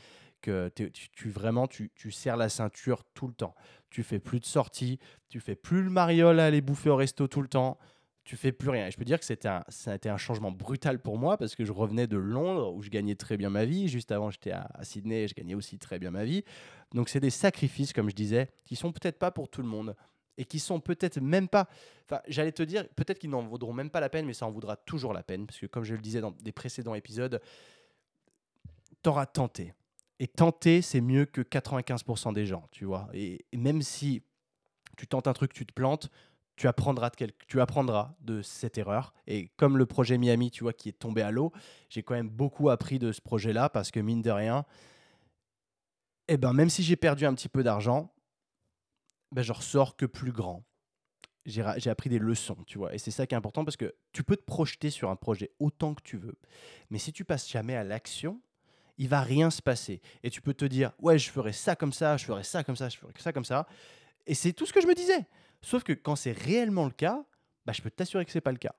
[0.41, 3.55] que tu, vraiment tu, tu, serres la ceinture tout le temps.
[3.93, 7.29] Tu fais plus de sorties, tu fais plus le mariole à aller bouffer au resto
[7.29, 7.79] tout le temps,
[8.25, 8.87] tu fais plus rien.
[8.87, 11.37] Et je peux dire que c'était un, ça a été un changement brutal pour moi
[11.37, 13.89] parce que je revenais de Londres où je gagnais très bien ma vie.
[13.89, 16.43] Juste avant, j'étais à, Sydney et je gagnais aussi très bien ma vie.
[16.95, 19.95] Donc, c'est des sacrifices, comme je disais, qui sont peut-être pas pour tout le monde
[20.39, 21.69] et qui sont peut-être même pas.
[22.07, 24.51] Enfin, j'allais te dire, peut-être qu'ils n'en vaudront même pas la peine, mais ça en
[24.51, 27.41] vaudra toujours la peine parce que, comme je le disais dans des précédents épisodes,
[29.03, 29.75] t'auras tenté
[30.23, 33.09] et tenter, c'est mieux que 95% des gens, tu vois.
[33.13, 34.23] Et, même si
[34.97, 36.11] tu tentes un truc, tu te plantes,
[36.55, 39.15] tu apprendras, de tu apprendras de cette erreur.
[39.27, 41.51] Et comme le projet Miami, tu vois, qui est tombé à l'eau,
[41.89, 44.65] j'ai quand même beaucoup appris de ce projet-là parce que mine de rien,
[46.29, 48.15] eh ben, même si j'ai perdu un petit peu d'argent,
[49.33, 50.63] ben, je ressors que plus grand.
[51.47, 52.95] J'ai appris des leçons, tu vois.
[52.95, 55.51] Et c'est ça qui est important parce que tu peux te projeter sur un projet
[55.59, 56.39] autant que tu veux.
[56.91, 58.41] Mais si tu passes jamais à l'action,
[58.99, 60.01] il va rien se passer.
[60.23, 62.77] Et tu peux te dire, ouais, je ferai ça comme ça, je ferai ça comme
[62.77, 63.67] ça, je ferai ça comme ça.
[64.27, 65.27] Et c'est tout ce que je me disais.
[65.61, 67.25] Sauf que quand c'est réellement le cas,
[67.65, 68.75] bah, je peux t'assurer que ce n'est pas le cas.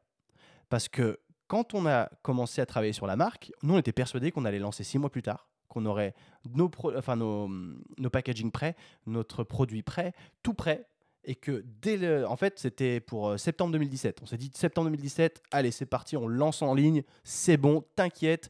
[0.69, 4.31] Parce que quand on a commencé à travailler sur la marque, nous, on était persuadés
[4.31, 6.13] qu'on allait lancer six mois plus tard, qu'on aurait
[6.49, 10.87] nos, enfin, nos, nos packaging prêts, notre produit prêt, tout prêt,
[11.25, 14.19] et que dès le, en fait, c'était pour euh, septembre 2017.
[14.21, 18.49] On s'est dit septembre 2017, allez, c'est parti, on lance en ligne, c'est bon, t'inquiète,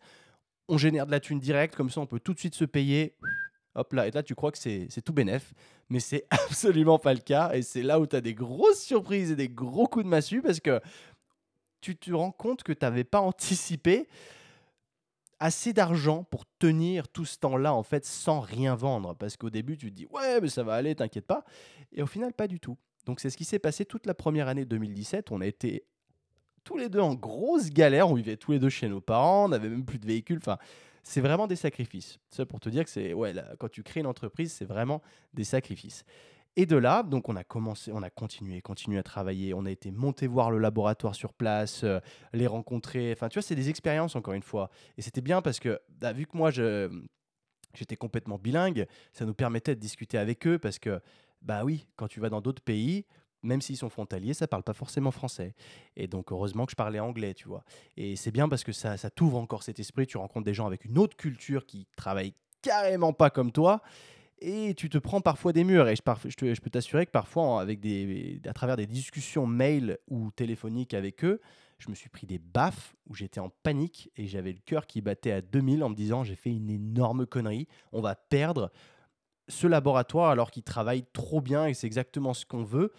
[0.68, 3.16] on génère de la thune directe, comme ça on peut tout de suite se payer
[3.76, 5.54] Hop là, et là tu crois que c'est tout bénef,
[5.90, 7.52] mais c'est absolument pas le cas.
[7.54, 10.42] Et c'est là où tu as des grosses surprises et des gros coups de massue
[10.42, 10.80] parce que
[11.82, 14.08] tu te rends compte que tu n'avais pas anticipé
[15.40, 19.16] assez d'argent pour tenir tout ce temps-là en fait sans rien vendre.
[19.16, 21.44] Parce qu'au début tu te dis ouais mais ça va aller, t'inquiète pas.
[21.92, 22.78] Et au final pas du tout.
[23.06, 25.32] Donc c'est ce qui s'est passé toute la première année 2017.
[25.32, 25.84] On a été
[26.64, 28.10] tous les deux en grosse galère.
[28.10, 30.38] On vivait tous les deux chez nos parents, on n'avait même plus de véhicule.
[30.38, 30.58] Enfin,
[31.04, 32.20] c'est vraiment des sacrifices.
[32.30, 35.02] Ça pour te dire que c'est ouais, quand tu crées une entreprise, c'est vraiment
[35.34, 36.06] des sacrifices.
[36.56, 39.54] Et de là, donc on a commencé, on a continué, continué à travailler.
[39.56, 42.00] On a été monté voir le laboratoire sur place, euh,
[42.32, 43.12] les rencontrer.
[43.12, 44.70] Enfin, tu vois, c'est des expériences encore une fois.
[44.98, 49.74] Et c'était bien parce que, bah, vu que moi, j'étais complètement bilingue, ça nous permettait
[49.74, 51.02] de discuter avec eux parce que,
[51.42, 53.06] bah oui, quand tu vas dans d'autres pays,
[53.44, 55.54] même s'ils sont frontaliers, ça parle pas forcément français.
[55.96, 57.64] Et donc, heureusement que je parlais anglais, tu vois.
[57.98, 60.08] Et c'est bien parce que ça, t'ouvre encore cet esprit.
[60.08, 63.82] Tu rencontres des gens avec une autre culture qui travaillent carrément pas comme toi.
[64.40, 65.88] Et tu te prends parfois des murs.
[65.88, 70.32] Et je, je, peux t'assurer que parfois, avec des, à travers des discussions mail ou
[70.32, 71.40] téléphoniques avec eux,
[71.80, 75.02] je me suis pris des baffes où j'étais en panique et j'avais le cœur qui
[75.02, 78.72] battait à 2000 en me disant j'ai fait une énorme connerie, on va perdre
[79.50, 82.94] ce laboratoire alors qu'il travaille trop bien et c'est exactement ce qu'on veut.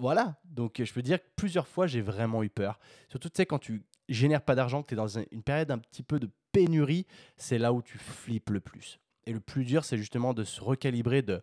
[0.00, 2.80] Voilà, donc je peux dire que plusieurs fois j'ai vraiment eu peur.
[3.10, 5.76] Surtout, tu sais, quand tu génères pas d'argent, que tu es dans une période un
[5.76, 8.98] petit peu de pénurie, c'est là où tu flippes le plus.
[9.26, 11.42] Et le plus dur, c'est justement de se recalibrer, de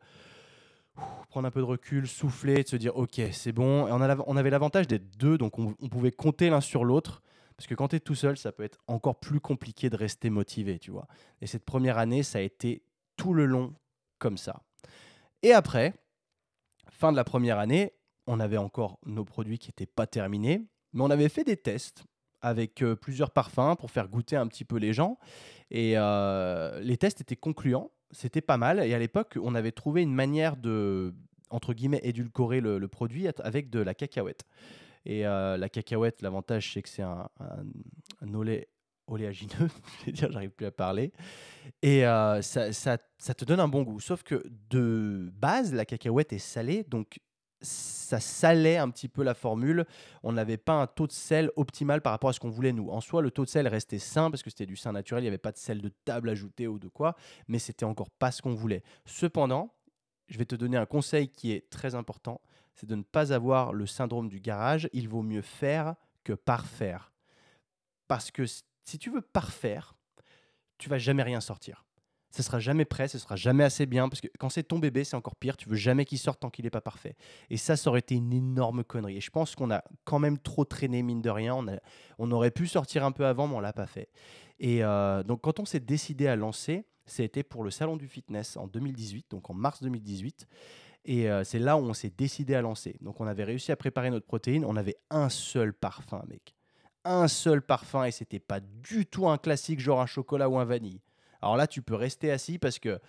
[1.29, 3.87] prendre un peu de recul, souffler, de se dire ok, c'est bon.
[3.87, 7.21] Et on, avait l'avantage d'être deux, donc on, on pouvait compter l'un sur l'autre.
[7.57, 10.31] Parce que quand tu es tout seul, ça peut être encore plus compliqué de rester
[10.31, 11.07] motivé, tu vois.
[11.41, 12.81] Et cette première année, ça a été
[13.17, 13.75] tout le long
[14.17, 14.63] comme ça.
[15.43, 15.93] Et après,
[16.89, 17.93] fin de la première année,
[18.27, 20.61] on avait encore nos produits qui n'étaient pas terminés,
[20.93, 22.03] mais on avait fait des tests
[22.41, 25.17] avec euh, plusieurs parfums pour faire goûter un petit peu les gens.
[25.71, 28.79] Et euh, les tests étaient concluants, c'était pas mal.
[28.79, 31.15] Et à l'époque, on avait trouvé une manière de,
[31.49, 34.43] entre guillemets, édulcorer le, produit avec de la cacahuète.
[35.05, 38.33] Et euh, la cacahuète, l'avantage, c'est que c'est un, un,
[39.07, 39.69] oléagineux,
[40.13, 41.13] j'arrive plus à parler.
[41.81, 43.99] Et ça, ça, ça, te donne un bon goût.
[43.99, 47.19] Sauf que de base, la cacahuète est salée, donc
[47.61, 49.85] ça salait un petit peu la formule.
[50.23, 52.89] On n'avait pas un taux de sel optimal par rapport à ce qu'on voulait nous.
[52.89, 55.25] En soi, le taux de sel restait sain parce que c'était du sain naturel, il
[55.25, 57.15] n'y avait pas de sel de table ajouté ou de quoi,
[57.47, 58.83] mais c'était encore pas ce qu'on voulait.
[59.05, 59.73] Cependant,
[60.27, 62.41] je vais te donner un conseil qui est très important,
[62.75, 64.89] c'est de ne pas avoir le syndrome du garage.
[64.93, 67.11] Il vaut mieux faire que parfaire.
[68.07, 69.95] Parce que si tu veux parfaire,
[70.77, 71.86] tu vas jamais rien sortir
[72.37, 75.03] ce sera jamais prêt, ce sera jamais assez bien, parce que quand c'est ton bébé,
[75.03, 77.15] c'est encore pire, tu veux jamais qu'il sorte tant qu'il n'est pas parfait.
[77.49, 79.17] Et ça, ça aurait été une énorme connerie.
[79.17, 81.65] Et je pense qu'on a quand même trop traîné, mine de rien.
[82.19, 84.09] On aurait pu sortir un peu avant, mais on l'a pas fait.
[84.59, 88.57] Et euh, donc, quand on s'est décidé à lancer, c'était pour le salon du fitness
[88.57, 90.47] en 2018, donc en mars 2018.
[91.05, 92.97] Et euh, c'est là où on s'est décidé à lancer.
[93.01, 94.65] Donc, on avait réussi à préparer notre protéine.
[94.65, 96.53] On avait un seul parfum, mec.
[97.05, 100.65] Un seul parfum, et c'était pas du tout un classique, genre un chocolat ou un
[100.65, 100.99] vanille.
[101.41, 102.99] Alors là, tu peux rester assis parce que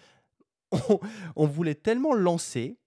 [1.37, 2.79] on, voulait tellement lancer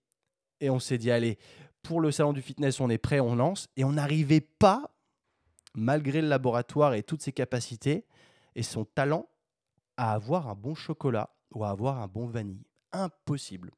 [0.59, 1.39] et on s'est dit, allez,
[1.81, 3.67] pour le salon du fitness, on est prêt, on lance.
[3.75, 4.95] Et on n'arrivait pas,
[5.75, 8.05] malgré le laboratoire et toutes ses capacités
[8.55, 9.29] et son talent,
[9.97, 12.65] à avoir un bon chocolat ou à avoir un bon vanille.
[12.91, 13.71] Impossible.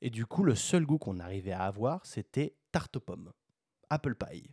[0.00, 3.32] Et du coup, le seul goût qu'on arrivait à avoir, c'était tarte aux pommes,
[3.90, 4.50] apple pie.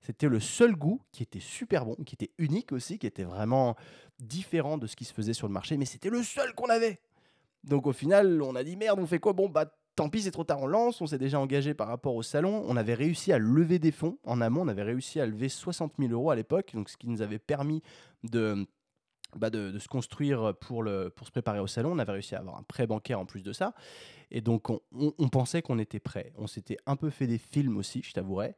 [0.00, 3.76] C'était le seul goût qui était super bon, qui était unique aussi, qui était vraiment
[4.18, 7.00] différent de ce qui se faisait sur le marché, mais c'était le seul qu'on avait.
[7.64, 9.32] Donc au final, on a dit merde, on fait quoi?
[9.34, 11.00] Bon, bah tant pis, c'est trop tard, on lance.
[11.02, 12.64] On s'est déjà engagé par rapport au salon.
[12.66, 14.62] On avait réussi à lever des fonds en amont.
[14.62, 17.38] On avait réussi à lever 60 000 euros à l'époque, donc ce qui nous avait
[17.38, 17.82] permis
[18.24, 18.66] de
[19.36, 21.92] bah, de, se construire pour, le, pour se préparer au salon.
[21.92, 23.74] On avait réussi à avoir un prêt bancaire en plus de ça.
[24.30, 26.32] Et donc, on, on- pensait qu'on était prêt.
[26.36, 28.56] On s'était un peu fait des films aussi, je t'avouerai.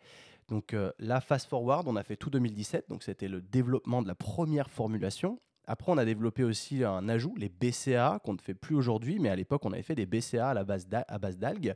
[0.49, 2.89] Donc euh, là, fast forward, on a fait tout 2017.
[2.89, 5.41] Donc, c'était le développement de la première formulation.
[5.67, 9.29] Après, on a développé aussi un ajout, les BCA, qu'on ne fait plus aujourd'hui, mais
[9.29, 10.89] à l'époque, on avait fait des BCA à, base
[11.39, 11.75] d'algues.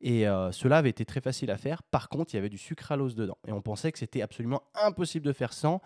[0.00, 1.82] Et euh, cela avait été très facile à faire.
[1.82, 3.36] Par contre, il y avait du sucralose dedans.
[3.46, 5.82] Et on pensait que c'était absolument impossible de faire sans.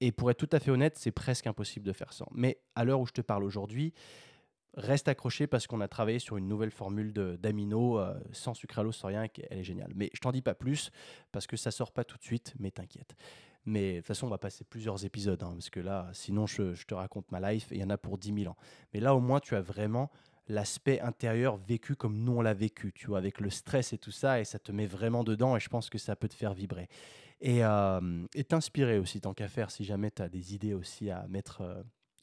[0.00, 2.28] Et pour être tout à fait honnête, c'est presque impossible de faire sans.
[2.30, 3.92] Mais à l'heure où je te parle aujourd'hui,
[4.76, 9.08] reste accroché parce qu'on a travaillé sur une nouvelle formule d'amino euh, sans sucralose, sans
[9.08, 9.92] rien, elle est géniale.
[9.94, 10.90] Mais je t'en dis pas plus
[11.32, 13.16] parce que ça sort pas tout de suite, mais t'inquiète.
[13.64, 16.84] Mais de toute façon, on va passer plusieurs épisodes hein, parce que là, sinon, je,
[16.84, 18.56] te raconte ma life et il y en a pour 10 000 ans.
[18.94, 20.10] Mais là, au moins, tu as vraiment
[20.48, 24.12] l'aspect intérieur vécu comme nous on l'a vécu, tu vois, avec le stress et tout
[24.12, 26.54] ça, et ça te met vraiment dedans, et je pense que ça peut te faire
[26.54, 26.88] vibrer.
[27.40, 31.26] Et euh, t'inspirer aussi, tant qu'à faire, si jamais tu as des idées aussi à
[31.26, 31.82] mettre euh,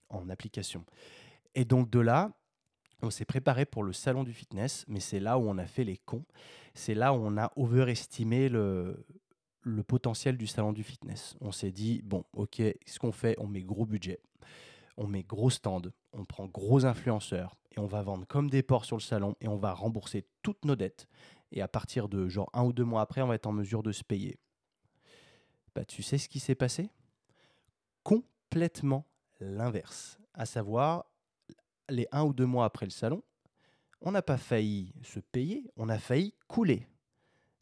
[0.10, 0.86] en application.
[1.56, 2.32] Et donc de là,
[3.02, 5.84] on s'est préparé pour le salon du fitness, mais c'est là où on a fait
[5.84, 6.26] les cons.
[6.74, 9.06] C'est là où on a overestimé le,
[9.88, 11.36] potentiel du salon du fitness.
[11.42, 14.20] On s'est dit, bon, ok, ce qu'on fait, on met gros budget,
[14.98, 18.86] on met gros stand, on prend gros influenceurs, et on va vendre comme des porcs
[18.86, 21.08] sur le salon, et on va rembourser toutes nos dettes.
[21.52, 23.84] Et à partir de genre un ou deux mois après, on va être en mesure
[23.84, 24.40] de se payer.
[25.76, 26.90] Bah, tu sais ce qui s'est passé?
[28.04, 29.06] Complètement
[29.40, 30.20] l'inverse.
[30.34, 31.06] À savoir,
[31.90, 33.24] les un ou deux mois après le salon,
[34.02, 36.88] on n'a pas failli se payer, on a failli couler.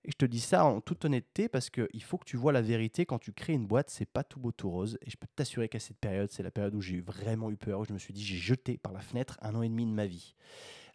[0.04, 2.62] Et je te dis ça en toute honnêteté parce qu'il faut que tu vois la
[2.62, 4.98] vérité quand tu crées une boîte, c'est pas tout beau tout rose.
[5.06, 7.80] Et je peux t'assurer qu'à cette période, c'est la période où j'ai vraiment eu peur,
[7.80, 9.92] où je me suis dit j'ai jeté par la fenêtre un an et demi de
[9.92, 10.34] ma vie,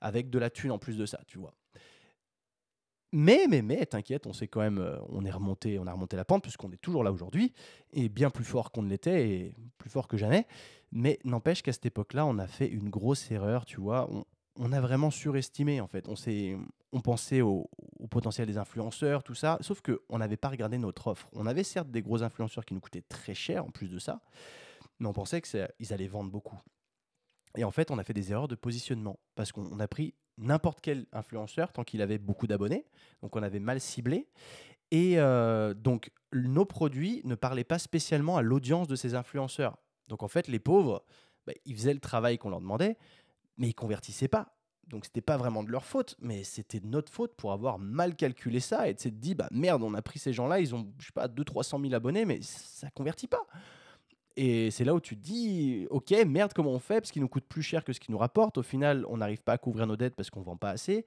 [0.01, 1.55] avec de la thune en plus de ça, tu vois.
[3.19, 6.19] Mais, mais, mais, t'inquiète, on s'est quand même, euh, on est remonté, on a remonté
[6.19, 7.55] la pente puisqu'on est toujours là aujourd'hui
[7.95, 10.47] et bien plus fort qu'on ne l'était et plus fort que jamais.
[10.93, 14.07] Mais n'empêche qu'à cette époque-là, on a fait une grosse erreur, tu vois.
[14.57, 16.11] On, a vraiment surestimé en fait.
[16.11, 16.59] On s'est,
[16.93, 20.77] on pensait au, au potentiel des influenceurs, tout ça, sauf que on n'avait pas regardé
[20.77, 21.31] notre offre.
[21.33, 24.21] On avait certes des gros influenceurs qui nous coûtaient très cher en plus de ça,
[24.99, 26.61] mais on pensait que ils allaient vendre beaucoup.
[27.57, 30.15] Et en fait, on a fait des erreurs de positionnement parce qu'on on a pris
[30.39, 32.87] n'importe quel influenceur tant qu'il avait beaucoup d'abonnés.
[33.23, 34.29] Donc, on avait mal ciblé.
[34.91, 39.79] Et euh, donc, nos produits ne parlaient pas spécialement à l'audience de ces influenceurs.
[40.09, 41.05] Donc, en fait, les pauvres,
[41.47, 42.97] bah, ils faisaient le travail qu'on leur demandait,
[43.57, 44.53] mais ils convertissaient pas.
[44.87, 48.15] Donc, c'était pas vraiment de leur faute, mais c'était de notre faute pour avoir mal
[48.15, 50.93] calculé ça et de s'être dit, bah merde, on a pris ces gens-là, ils ont,
[50.99, 53.45] je sais pas, 200-300 000 abonnés, mais ça convertit pas.
[54.37, 57.01] Et c'est là où tu te dis, ok, merde, comment on fait?
[57.01, 58.59] Parce qu'il nous coûte plus cher que ce qu'il nous rapporte.
[58.59, 61.07] Au final, on n'arrive pas à couvrir nos dettes parce qu'on vend pas assez.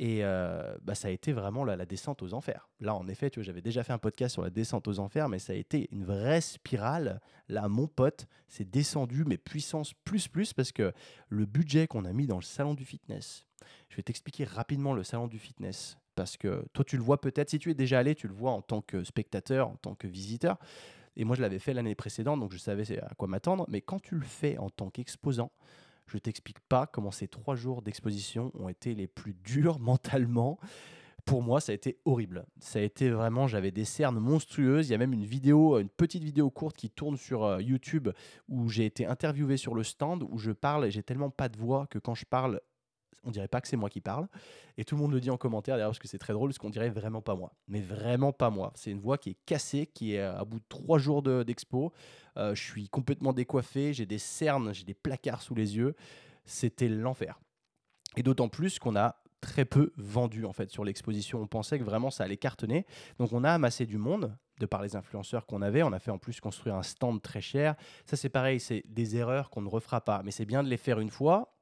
[0.00, 2.68] Et euh, bah, ça a été vraiment la, la descente aux enfers.
[2.80, 5.28] Là, en effet, tu vois, j'avais déjà fait un podcast sur la descente aux enfers,
[5.28, 7.20] mais ça a été une vraie spirale.
[7.48, 10.92] Là, mon pote, c'est descendu, mais puissance plus plus, parce que
[11.28, 13.44] le budget qu'on a mis dans le salon du fitness,
[13.88, 17.50] je vais t'expliquer rapidement le salon du fitness, parce que toi, tu le vois peut-être,
[17.50, 20.06] si tu es déjà allé, tu le vois en tant que spectateur, en tant que
[20.06, 20.58] visiteur.
[21.18, 23.66] Et moi, je l'avais fait l'année précédente, donc je savais à quoi m'attendre.
[23.68, 25.50] Mais quand tu le fais en tant qu'exposant,
[26.06, 30.58] je t'explique pas comment ces trois jours d'exposition ont été les plus durs mentalement.
[31.24, 32.46] Pour moi, ça a été horrible.
[32.60, 34.88] Ça a été vraiment, j'avais des cernes monstrueuses.
[34.88, 38.08] Il y a même une vidéo, une petite vidéo courte qui tourne sur euh, YouTube
[38.48, 41.58] où j'ai été interviewé sur le stand où je parle et j'ai tellement pas de
[41.58, 42.60] voix que quand je parle,
[43.24, 44.28] on dirait pas que c'est moi qui parle.
[44.76, 46.58] Et tout le monde le dit en commentaire d'ailleurs parce que c'est très drôle parce
[46.58, 47.52] qu'on dirait vraiment pas moi.
[47.66, 48.72] Mais vraiment pas moi.
[48.74, 51.92] C'est une voix qui est cassée, qui est à bout de trois jours de- d'expo.
[52.36, 55.94] Euh, je suis complètement décoiffé, j'ai des cernes, j'ai des placards sous les yeux.
[56.44, 57.38] C'était l'enfer.
[58.16, 61.40] Et d'autant plus qu'on a très peu vendu en fait sur l'exposition.
[61.40, 62.86] On pensait que vraiment ça allait cartonner.
[63.18, 65.84] Donc on a amassé du monde de par les influenceurs qu'on avait.
[65.84, 67.76] On a fait en plus construire un stand très cher.
[68.06, 70.22] Ça c'est pareil, c'est des erreurs qu'on ne refera pas.
[70.24, 71.54] Mais c'est bien de les faire une fois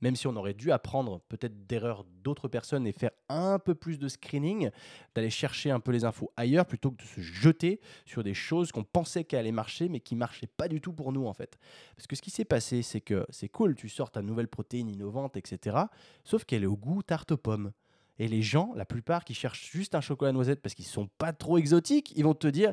[0.00, 3.98] même si on aurait dû apprendre peut-être d'erreurs d'autres personnes et faire un peu plus
[3.98, 4.70] de screening,
[5.14, 8.72] d'aller chercher un peu les infos ailleurs plutôt que de se jeter sur des choses
[8.72, 11.58] qu'on pensait qu'elles allaient marcher mais qui marchaient pas du tout pour nous en fait.
[11.96, 14.88] Parce que ce qui s'est passé, c'est que c'est cool, tu sors ta nouvelle protéine
[14.88, 15.76] innovante, etc.
[16.24, 17.72] Sauf qu'elle est au goût tarte aux pommes.
[18.18, 21.32] Et les gens, la plupart qui cherchent juste un chocolat noisette parce qu'ils sont pas
[21.32, 22.72] trop exotiques, ils vont te dire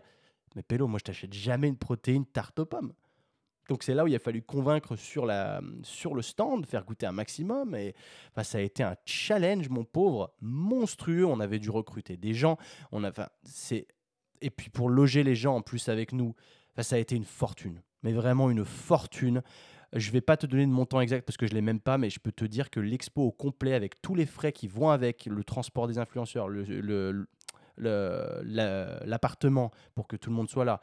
[0.55, 2.93] Mais Pélo, moi je t'achète jamais une protéine tarte aux pommes.
[3.67, 7.05] Donc c'est là où il a fallu convaincre sur, la, sur le stand, faire goûter
[7.05, 7.75] un maximum.
[7.75, 7.95] Et
[8.43, 11.25] ça a été un challenge, mon pauvre, monstrueux.
[11.25, 12.57] On avait dû recruter des gens.
[12.91, 13.27] On a, enfin.
[14.41, 16.35] Et puis pour loger les gens en plus avec nous,
[16.77, 17.81] ça a été une fortune.
[18.03, 19.41] Mais vraiment une fortune.
[19.93, 22.09] Je vais pas te donner de montant exact parce que je l'ai même pas, mais
[22.09, 25.25] je peux te dire que l'expo au complet, avec tous les frais qui vont avec,
[25.25, 27.27] le transport des influenceurs, le, le-
[27.77, 30.81] le- l'appartement pour que tout le monde soit là,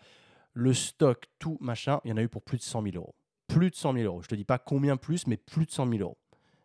[0.53, 3.15] le stock, tout machin, il y en a eu pour plus de 100 000 euros.
[3.49, 4.23] plus de 100 000 euros.
[4.23, 6.17] Je te dis pas combien plus, mais plus de 100 000 euros.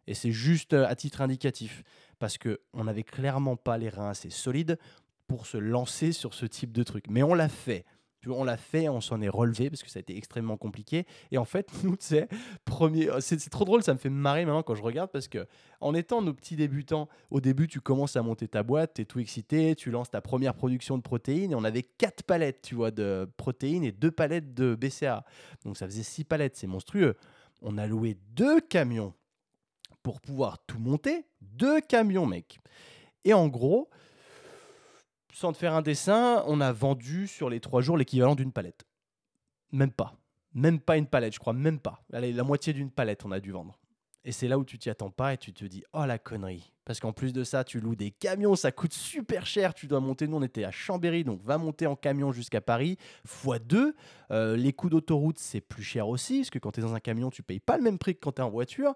[0.07, 1.83] Et c'est juste euh, à titre indicatif,
[2.17, 4.79] parce qu'on n'avait clairement pas les reins assez solides
[5.27, 7.05] pour se lancer sur ce type de truc.
[7.09, 7.85] Mais on l'a fait.
[8.29, 11.05] On l'a fait, on s'en est relevé parce que ça a été extrêmement compliqué.
[11.31, 12.27] Et en fait, nous, tu sais,
[12.65, 15.45] premier, euh, c'est trop drôle, ça me fait marrer maintenant quand je regarde parce que
[15.81, 19.05] en étant nos petits débutants, au début, tu commences à monter ta boîte, tu es
[19.05, 22.75] tout excité, tu lances ta première production de protéines et on avait quatre palettes, tu
[22.75, 25.23] vois, de protéines et deux palettes de BCA.
[25.65, 27.15] Donc ça faisait six palettes, c'est monstrueux.
[27.61, 29.13] On a loué deux camions
[30.03, 31.25] pour pouvoir tout monter.
[31.41, 32.59] Deux camions, mec.
[33.25, 33.89] Et en gros,
[35.37, 38.87] sans te faire un dessin, on a vendu sur les trois jours l'équivalent d'une palette.
[39.71, 40.15] Même pas.
[40.55, 42.01] Même pas une palette, je crois, même pas.
[42.09, 43.77] La moitié d'une palette, on a dû vendre.
[44.25, 46.73] Et c'est là où tu t'y attends pas et tu te dis, oh la connerie.
[46.85, 49.75] Parce qu'en plus de ça, tu loues des camions, ça coûte super cher.
[49.75, 52.97] Tu dois monter, nous on était à Chambéry, donc va monter en camion jusqu'à Paris,
[53.23, 53.95] fois deux.
[54.31, 56.99] Euh, les coûts d'autoroute, c'est plus cher aussi, parce que quand tu es dans un
[56.99, 58.95] camion, tu payes pas le même prix que quand tu es en voiture.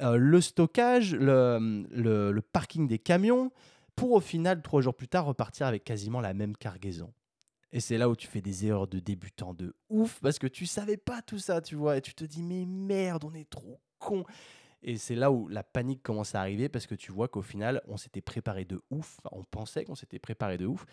[0.00, 3.50] Euh, le stockage, le parking des camions,
[3.96, 7.12] pour au final, trois jours plus tard, repartir avec quasiment la même cargaison.
[7.72, 10.64] Et c'est là où tu fais des erreurs de débutant de ouf, parce que tu
[10.64, 13.80] savais pas tout ça, tu vois, et tu te dis, mais merde, on est trop
[13.98, 14.24] con.
[14.82, 17.82] Et c'est là où la panique commence à arriver, parce que tu vois qu'au final,
[17.88, 20.86] on s'était préparé de ouf, on pensait qu'on s'était préparé de ouf,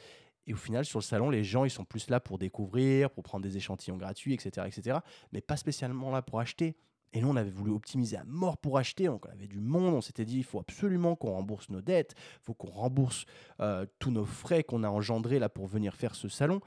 [0.48, 3.24] et au final, sur le salon, les gens, ils sont plus là pour découvrir, pour
[3.24, 4.98] prendre des échantillons gratuits, etc., etc.,
[5.32, 6.76] mais pas spécialement là pour acheter.
[7.14, 9.06] Et nous, on avait voulu optimiser à mort pour acheter.
[9.06, 9.94] Donc, on avait du monde.
[9.94, 12.14] On s'était dit, il faut absolument qu'on rembourse nos dettes.
[12.18, 13.26] Il faut qu'on rembourse
[13.60, 16.62] euh, tous nos frais qu'on a engendrés là pour venir faire ce salon.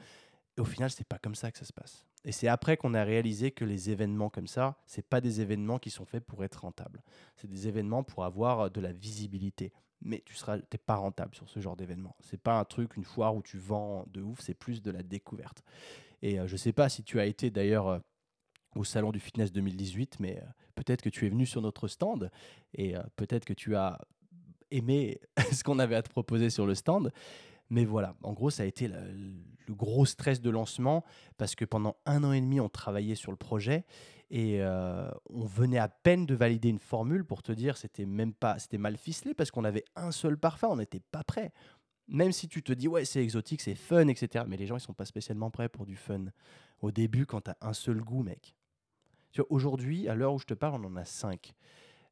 [0.57, 2.07] Et au final, c'est pas comme ça que ça se passe.
[2.25, 5.79] Et c'est après qu'on a réalisé que les événements comme ça, c'est pas des événements
[5.79, 7.03] qui sont faits pour être rentables.
[7.37, 9.73] C'est des événements pour avoir euh, de la visibilité.
[10.03, 12.17] Mais tu seras, t'es pas rentable sur ce genre d'événement.
[12.21, 14.41] C'est pas un truc, une foire où tu vends de ouf.
[14.41, 15.63] C'est plus de la découverte.
[16.21, 18.03] Et euh, je sais pas si tu as été d'ailleurs
[18.75, 22.31] au Salon du Fitness 2018, mais euh, peut-être que tu es venu sur notre stand
[22.75, 23.99] et euh, peut-être que tu as
[24.71, 25.21] aimé
[25.53, 27.13] ce qu'on avait à te proposer sur le stand.
[27.71, 29.35] Mais voilà, en gros, ça a été le,
[29.71, 31.05] gros stress de lancement
[31.39, 33.85] parce que pendant un an et demi, on travaillait sur le projet
[34.31, 38.35] et euh, on venait à peine de valider une formule pour te dire c'était même
[38.35, 41.53] pas c'était mal ficelé parce qu'on avait un seul parfum, on n'était pas prêt.
[42.09, 44.45] Même si tu te dis ouais c'est exotique, c'est fun, etc.
[44.47, 46.27] Mais les gens ils sont pas spécialement prêts pour du fun.
[46.81, 48.55] Au début, quand tu as un seul goût, mec,
[49.49, 51.55] Aujourd'hui, à l'heure où je te parle, on en a 5.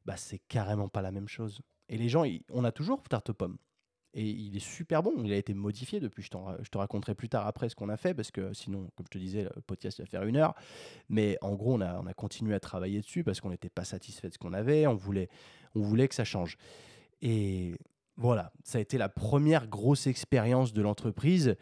[0.05, 1.61] Bah, c'est carrément pas la même chose.
[1.89, 3.35] Et les gens, on a toujours tarte aux.
[4.15, 5.13] Et il est super bon.
[5.23, 6.21] Il a été modifié depuis.
[6.21, 6.29] Je,
[6.61, 9.11] je te raconterai plus tard après ce qu'on a fait, parce que sinon, comme je
[9.11, 10.53] te disais, le podcast va faire une heure.
[11.09, 13.85] Mais en gros, on a, on a continué à travailler dessus parce qu'on n'était pas
[13.85, 14.85] satisfait de ce qu'on avait.
[14.85, 15.29] On voulait,
[15.75, 16.57] on voulait que ça change.
[17.21, 17.75] Et
[18.17, 21.55] voilà, ça a été la première grosse expérience de l'entreprise.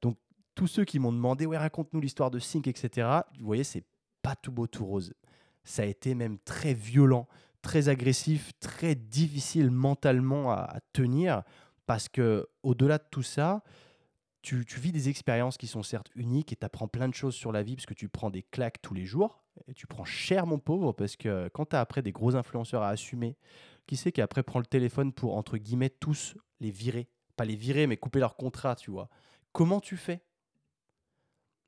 [0.00, 0.16] Donc,
[0.54, 3.84] tous ceux qui m'ont demandé, ouais, raconte-nous l'histoire de Sync, etc., vous voyez, c'est
[4.22, 5.14] pas tout beau, tout rose.
[5.64, 7.28] Ça a été même très violent,
[7.62, 11.42] très agressif, très difficile mentalement à, tenir
[11.86, 13.62] parce que au-delà de tout ça,
[14.42, 17.52] tu, vis des expériences qui sont certes uniques et tu apprends plein de choses sur
[17.52, 20.46] la vie parce que tu prends des claques tous les jours et tu prends cher
[20.46, 23.36] mon pauvre parce que quand tu as après des gros influenceurs à assumer,
[23.86, 27.56] qui sait qui après prend le téléphone pour entre guillemets tous les virer, pas les
[27.56, 29.08] virer mais couper leur contrat, tu vois.
[29.52, 30.22] Comment tu fais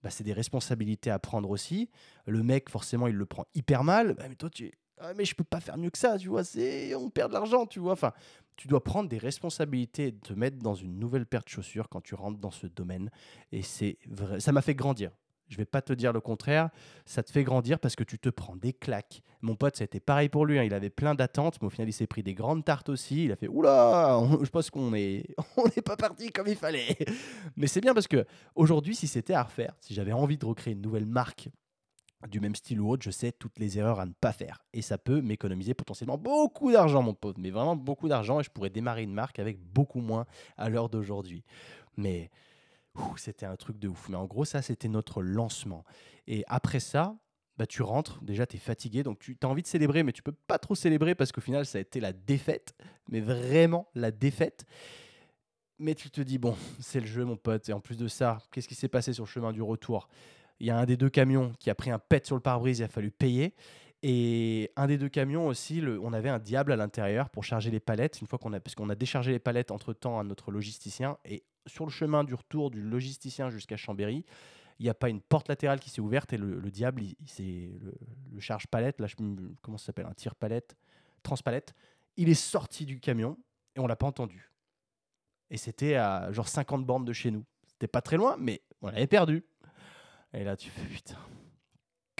[0.02, 1.90] bah, c'est des responsabilités à prendre aussi.
[2.26, 4.14] Le mec, forcément, il le prend hyper mal.
[4.14, 6.44] Bah, mais toi, tu ah, mais je peux pas faire mieux que ça, tu vois.
[6.44, 7.92] C'est on perd de l'argent, tu vois.
[7.92, 8.12] Enfin,
[8.56, 12.02] tu dois prendre des responsabilités et te mettre dans une nouvelle paire de chaussures quand
[12.02, 13.10] tu rentres dans ce domaine.
[13.50, 15.10] Et c'est vrai, ça m'a fait grandir.
[15.50, 16.70] Je vais pas te dire le contraire,
[17.04, 19.22] ça te fait grandir parce que tu te prends des claques.
[19.42, 20.58] Mon pote, été pareil pour lui.
[20.58, 20.64] Hein.
[20.64, 23.24] Il avait plein d'attentes, mais au final, il s'est pris des grandes tartes aussi.
[23.24, 26.96] Il a fait Oula, je pense qu'on est, on n'est pas parti comme il fallait.
[27.56, 30.74] Mais c'est bien parce que aujourd'hui, si c'était à refaire, si j'avais envie de recréer
[30.74, 31.48] une nouvelle marque
[32.28, 34.62] du même style ou autre, je sais toutes les erreurs à ne pas faire.
[34.72, 38.40] Et ça peut m'économiser potentiellement beaucoup d'argent, mon pote, mais vraiment beaucoup d'argent.
[38.40, 41.44] Et je pourrais démarrer une marque avec beaucoup moins à l'heure d'aujourd'hui.
[41.96, 42.30] Mais
[43.16, 44.08] c'était un truc de ouf.
[44.08, 45.84] Mais en gros, ça, c'était notre lancement.
[46.26, 47.16] Et après ça,
[47.56, 50.22] bah, tu rentres, déjà tu es fatigué, donc tu as envie de célébrer, mais tu
[50.22, 52.74] peux pas trop célébrer parce qu'au final, ça a été la défaite,
[53.08, 54.64] mais vraiment la défaite.
[55.78, 57.68] Mais tu te dis, bon, c'est le jeu, mon pote.
[57.68, 60.08] Et en plus de ça, qu'est-ce qui s'est passé sur le chemin du retour?
[60.58, 62.80] Il y a un des deux camions qui a pris un pet sur le pare-brise,
[62.80, 63.54] il a fallu payer.
[64.02, 67.80] Et un des deux camions aussi, on avait un diable à l'intérieur pour charger les
[67.80, 68.20] palettes.
[68.20, 71.18] Une fois qu'on a, parce qu'on a déchargé les palettes entre temps à notre logisticien,
[71.26, 74.24] et sur le chemin du retour du logisticien jusqu'à Chambéry,
[74.78, 77.70] il n'y a pas une porte latérale qui s'est ouverte et le, diable, il, c'est
[77.82, 79.06] le, charge palette, là,
[79.60, 80.74] comment ça s'appelle, un tir palette,
[81.22, 81.74] transpalette,
[82.16, 83.36] il est sorti du camion
[83.76, 84.50] et on l'a pas entendu.
[85.50, 87.44] Et c'était à genre 50 bornes de chez nous.
[87.66, 89.44] C'était pas très loin, mais on l'avait perdu.
[90.32, 91.18] Et là, tu fais putain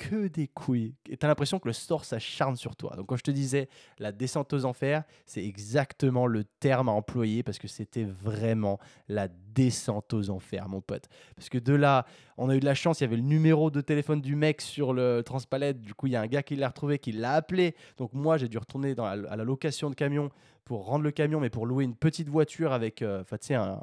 [0.01, 0.95] que des couilles.
[1.11, 2.97] Et tu as l'impression que le store s'acharne sur toi.
[2.97, 7.43] Donc, quand je te disais la descente aux enfers, c'est exactement le terme à employer
[7.43, 11.09] parce que c'était vraiment la descente aux enfers, mon pote.
[11.37, 12.07] Parce que de là,
[12.39, 14.63] on a eu de la chance, il y avait le numéro de téléphone du mec
[14.63, 15.83] sur le transpalette.
[15.83, 17.75] Du coup, il y a un gars qui l'a retrouvé, qui l'a appelé.
[17.99, 20.31] Donc, moi, j'ai dû retourner à la location de camion
[20.65, 23.25] pour rendre le camion, mais pour louer une petite voiture avec euh,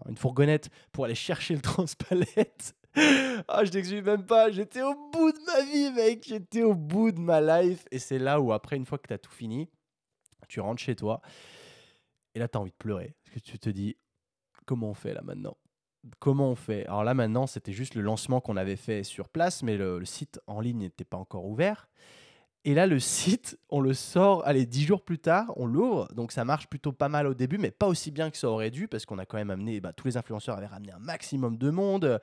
[0.07, 2.76] une fourgonnette pour aller chercher le transpalette.
[3.47, 7.11] ah, je t'explique même pas, j'étais au bout de ma vie, mec, j'étais au bout
[7.11, 7.85] de ma life.
[7.91, 9.69] Et c'est là où, après, une fois que tu as tout fini,
[10.47, 11.21] tu rentres chez toi,
[12.33, 13.15] et là, tu envie de pleurer.
[13.23, 13.97] Parce que tu te dis,
[14.65, 15.57] comment on fait là maintenant?
[16.19, 16.85] Comment on fait?
[16.87, 20.39] Alors là, maintenant, c'était juste le lancement qu'on avait fait sur place, mais le site
[20.47, 21.89] en ligne n'était pas encore ouvert.
[22.67, 26.09] Et là, le site, on le sort, allez, dix jours plus tard, on l'ouvre.
[26.13, 28.71] Donc ça marche plutôt pas mal au début, mais pas aussi bien que ça aurait
[28.71, 31.55] dû, parce qu'on a quand même amené, bah, tous les influenceurs avaient ramené un maximum
[31.55, 32.19] de monde.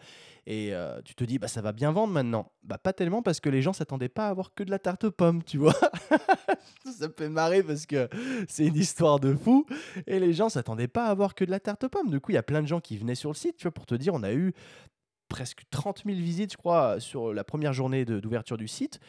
[0.46, 2.52] Et euh, tu te dis, bah, ça va bien vendre maintenant.
[2.62, 5.04] Bah, pas tellement, parce que les gens s'attendaient pas à avoir que de la tarte
[5.04, 5.72] aux pommes, tu vois.
[6.92, 8.06] ça me fait marrer parce que
[8.46, 9.64] c'est une histoire de fou.
[10.06, 12.10] Et les gens s'attendaient pas à avoir que de la tarte aux pommes.
[12.10, 13.72] Du coup, il y a plein de gens qui venaient sur le site, tu vois,
[13.72, 14.52] pour te dire, on a eu
[15.30, 19.00] presque 30 000 visites, je crois, sur la première journée d'ouverture du site.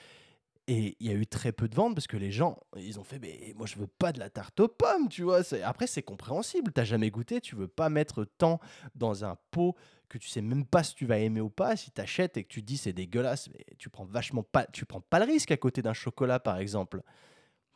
[0.68, 3.04] Et il y a eu très peu de ventes parce que les gens, ils ont
[3.04, 5.42] fait, mais moi je veux pas de la tarte aux pommes, tu vois.
[5.64, 6.72] Après, c'est compréhensible.
[6.72, 8.60] T'as jamais goûté, tu veux pas mettre tant
[8.96, 9.76] dans un pot
[10.10, 11.76] que tu sais même pas si tu vas aimer ou pas.
[11.76, 14.86] Si tu achètes et que tu dis c'est dégueulasse, mais tu prends vachement pas, tu
[14.86, 17.04] prends pas le risque à côté d'un chocolat par exemple.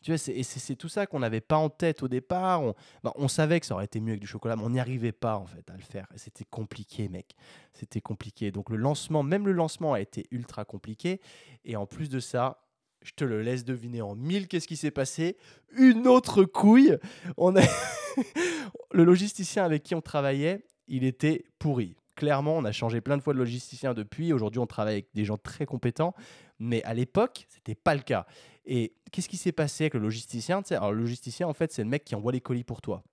[0.02, 2.64] Tu vois, c'est, c'est, tout ça qu'on n'avait pas en tête au départ.
[2.64, 2.74] On,
[3.04, 5.12] bah, on savait que ça aurait été mieux avec du chocolat, mais on n'y arrivait
[5.12, 6.08] pas en fait à le faire.
[6.16, 7.36] C'était compliqué, mec.
[7.74, 8.50] C'était compliqué.
[8.50, 11.20] Donc le lancement, même le lancement a été ultra compliqué.
[11.66, 12.62] Et en plus de ça,
[13.04, 15.38] je te le laisse deviner en mille qu'est-ce qui s'est passé?
[15.78, 16.97] Une autre couille.
[17.38, 17.62] On a
[18.91, 21.95] le logisticien avec qui on travaillait, il était pourri.
[22.16, 24.34] Clairement, on a changé plein de fois de logisticien depuis.
[24.34, 26.14] Aujourd'hui, on travaille avec des gens très compétents.
[26.60, 28.26] Mais à l'époque, c'était pas le cas.
[28.66, 30.62] Et qu'est-ce qui s'est passé avec le logisticien?
[30.72, 33.04] Alors, le logisticien, en fait, c'est le mec qui envoie les colis pour toi.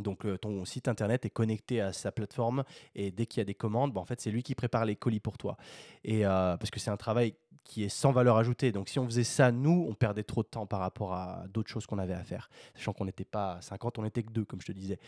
[0.00, 3.44] Donc euh, ton site internet est connecté à sa plateforme et dès qu'il y a
[3.44, 5.56] des commandes, bah, en fait c'est lui qui prépare les colis pour toi.
[6.04, 7.34] Et euh, parce que c'est un travail
[7.64, 8.72] qui est sans valeur ajoutée.
[8.72, 11.70] Donc si on faisait ça nous, on perdait trop de temps par rapport à d'autres
[11.70, 12.50] choses qu'on avait à faire.
[12.74, 14.98] Sachant qu'on n'était pas 50, on n'était que deux comme je te disais.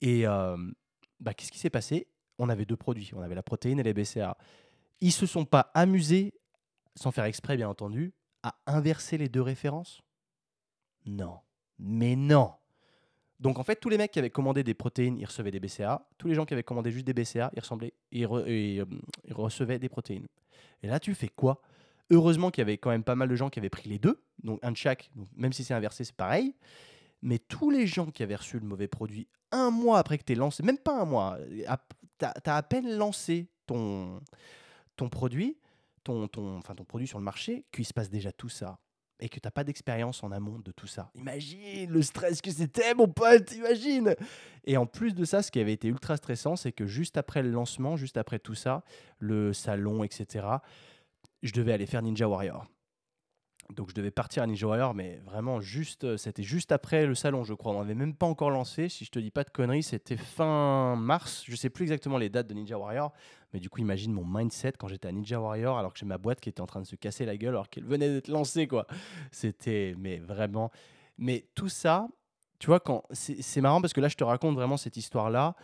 [0.00, 0.56] Et euh,
[1.20, 2.08] bah, qu'est-ce qui s'est passé?
[2.38, 4.36] On avait deux produits, on avait la protéine et les BCA.
[5.00, 6.34] Ils se sont pas amusés,
[6.94, 10.02] sans faire exprès bien entendu, à inverser les deux références?
[11.06, 11.40] Non,
[11.78, 12.52] mais non
[13.42, 16.06] donc en fait, tous les mecs qui avaient commandé des protéines, ils recevaient des BCA.
[16.16, 18.84] Tous les gens qui avaient commandé juste des BCA, ils, ils, euh,
[19.24, 20.28] ils, recevaient des protéines.
[20.84, 21.60] Et là, tu fais quoi?
[22.10, 24.22] Heureusement qu'il y avait quand même pas mal de gens qui avaient pris les deux,
[24.44, 26.54] donc un de chaque, même si c'est inversé, c'est pareil.
[27.20, 30.36] Mais tous les gens qui avaient reçu le mauvais produit un mois après que tu
[30.36, 31.36] lancé, même pas un mois,
[32.18, 34.20] tu as, à peine lancé ton,
[34.94, 35.58] ton produit,
[36.04, 38.78] ton, ton, enfin, ton produit sur le marché, qu'il se passe déjà tout ça
[39.22, 41.10] et que tu n'as pas d'expérience en amont de tout ça.
[41.14, 44.16] Imagine le stress que c'était, mon pote, imagine
[44.64, 47.42] Et en plus de ça, ce qui avait été ultra stressant, c'est que juste après
[47.42, 48.82] le lancement, juste après tout ça,
[49.20, 50.46] le salon, etc.,
[51.42, 52.66] je devais aller faire Ninja Warrior.
[53.72, 57.14] Donc je devais partir à Ninja Warrior, mais vraiment juste, euh, c'était juste après le
[57.14, 57.72] salon, je crois.
[57.72, 58.88] On n'avait même pas encore lancé.
[58.88, 61.44] Si je te dis pas de conneries, c'était fin mars.
[61.46, 63.12] Je sais plus exactement les dates de Ninja Warrior,
[63.52, 66.18] mais du coup, imagine mon mindset quand j'étais à Ninja Warrior, alors que j'ai ma
[66.18, 68.66] boîte qui était en train de se casser la gueule, alors qu'elle venait d'être lancée,
[68.66, 68.86] quoi.
[69.30, 70.70] C'était, mais vraiment.
[71.18, 72.08] Mais tout ça,
[72.58, 75.56] tu vois, quand c'est marrant parce que là, je te raconte vraiment cette histoire-là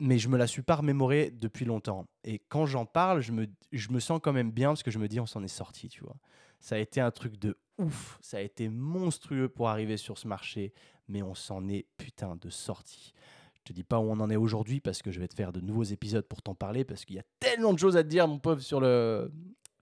[0.00, 2.06] mais je me la suis pas remémorée depuis longtemps.
[2.24, 4.98] Et quand j'en parle, je me, je me sens quand même bien parce que je
[4.98, 6.16] me dis on s'en est sorti, tu vois.
[6.60, 10.26] Ça a été un truc de ouf, ça a été monstrueux pour arriver sur ce
[10.26, 10.72] marché,
[11.08, 13.12] mais on s'en est putain de sorti.
[13.54, 15.52] Je te dis pas où on en est aujourd'hui parce que je vais te faire
[15.52, 18.08] de nouveaux épisodes pour t'en parler parce qu'il y a tellement de choses à te
[18.08, 19.30] dire, mon pauvre, sur le,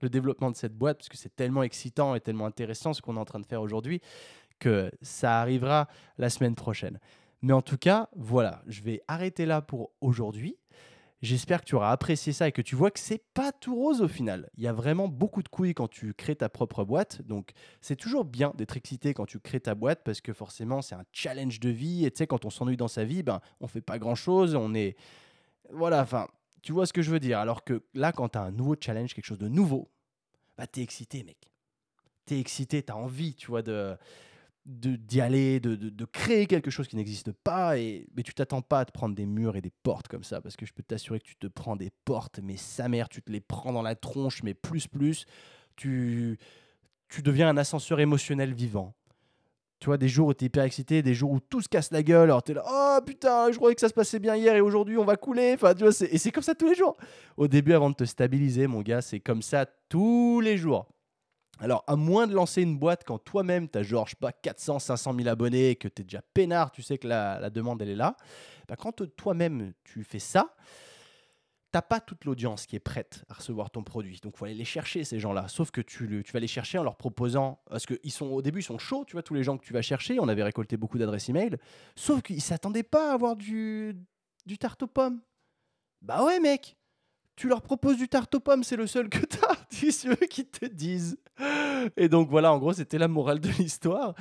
[0.01, 3.15] le développement de cette boîte parce que c'est tellement excitant et tellement intéressant ce qu'on
[3.15, 4.01] est en train de faire aujourd'hui
[4.59, 6.99] que ça arrivera la semaine prochaine.
[7.41, 10.57] Mais en tout cas, voilà, je vais arrêter là pour aujourd'hui.
[11.23, 14.01] J'espère que tu auras apprécié ça et que tu vois que c'est pas tout rose
[14.01, 14.49] au final.
[14.55, 17.23] Il y a vraiment beaucoup de couilles quand tu crées ta propre boîte.
[17.23, 17.51] Donc,
[17.81, 21.05] c'est toujours bien d'être excité quand tu crées ta boîte parce que forcément, c'est un
[21.11, 22.05] challenge de vie.
[22.05, 24.53] Et tu sais, quand on s'ennuie dans sa vie, ben, on fait pas grand chose.
[24.53, 24.95] On est.
[25.71, 26.27] Voilà, enfin,
[26.61, 27.39] tu vois ce que je veux dire.
[27.39, 29.89] Alors que là, quand tu as un nouveau challenge, quelque chose de nouveau,
[30.55, 31.51] bah, tu es excité, mec.
[32.27, 33.97] Tu es excité, tu as envie, tu vois, de
[34.67, 38.81] d'y aller, de, de, créer quelque chose qui n'existe pas, et, mais tu t'attends pas
[38.81, 41.19] à te prendre des murs et des portes comme ça, parce que je peux t'assurer
[41.19, 43.95] que tu te prends des portes, mais sa mère, tu te les prends dans la
[43.95, 45.25] tronche, mais plus, plus,
[45.77, 46.37] tu,
[47.07, 48.93] tu deviens un ascenseur émotionnel vivant.
[49.79, 51.91] Tu vois, des jours où tu es hyper excité, des jours où tout se casse
[51.91, 54.35] la gueule, alors tu es là, oh putain, je croyais que ça se passait bien
[54.35, 55.53] hier et aujourd'hui on va couler.
[55.53, 56.97] Enfin, tu vois, et c'est comme ça tous les jours.
[57.37, 60.87] Au début, avant de te stabiliser, mon gars, c'est comme ça tous les jours.
[61.59, 65.15] Alors, à moins de lancer une boîte quand toi-même, tu as genre, pas, 400, 500
[65.15, 68.15] 000 abonnés, que tu es déjà peinard, tu sais que la, demande, elle est là,
[68.67, 70.55] bah, quand toi-même, tu fais ça,
[71.71, 74.19] t'as pas toute l'audience qui est prête à recevoir ton produit.
[74.21, 75.47] Donc, il faut aller les chercher, ces gens-là.
[75.47, 77.59] Sauf que tu, tu vas les chercher en leur proposant.
[77.69, 79.73] Parce qu'ils sont au début, ils sont chauds, tu vois, tous les gens que tu
[79.73, 80.19] vas chercher.
[80.19, 81.57] On avait récolté beaucoup d'adresses email.
[81.95, 83.95] Sauf qu'ils s'attendaient pas à avoir du,
[84.45, 85.21] du tarte aux pommes.
[86.01, 86.77] Bah ouais, mec
[87.37, 89.55] tu leur proposes du tarte aux pommes, c'est le seul que tu as.
[89.69, 91.17] C'est eux qui te disent.
[91.95, 94.15] Et donc voilà, en gros, c'était la morale de l'histoire.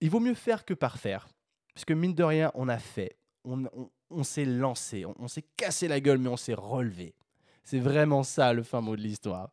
[0.00, 1.28] Il vaut mieux faire que par faire.
[1.74, 3.16] Parce que mine de rien, on a fait.
[3.44, 5.04] On, s'est lancé.
[5.18, 7.14] On, s'est cassé la gueule, mais on s'est relevé.
[7.64, 9.52] C'est vraiment ça le fin mot de l'histoire.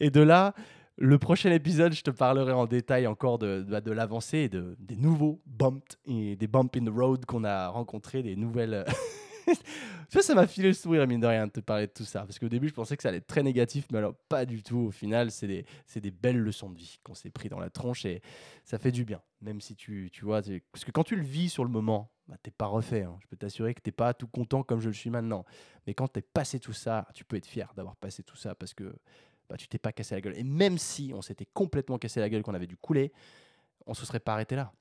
[0.00, 0.54] Et de là,
[0.96, 4.76] le prochain épisode, je te parlerai en détail encore de, de, de l'avancée et de,
[4.78, 8.86] des nouveaux bumps, et des bumps in the road qu'on a rencontrés, des nouvelles.
[10.08, 12.20] ça, ça m'a filé le sourire, mine de rien, de te parler de tout ça.
[12.20, 14.62] Parce qu'au début, je pensais que ça allait être très négatif, mais alors pas du
[14.62, 14.86] tout.
[14.88, 15.64] Au final, c'est des,
[15.96, 18.22] des, belles leçons de vie qu'on s'est pris dans la tronche et
[18.64, 19.20] ça fait du bien.
[19.40, 20.42] Même si tu, tu vois,
[20.72, 23.02] parce que quand tu le vis sur le moment, bah, t'es pas refait.
[23.02, 23.18] Hein.
[23.22, 25.44] Je peux t'assurer que t'es pas tout content comme je le suis maintenant.
[25.86, 28.74] Mais quand t'es passé tout ça, tu peux être fier d'avoir passé tout ça parce
[28.74, 28.94] que
[29.48, 30.36] bah, tu t'es pas cassé la gueule.
[30.36, 33.12] Et même si on s'était complètement cassé la gueule, qu'on avait dû couler,
[33.86, 34.72] on se serait pas arrêté là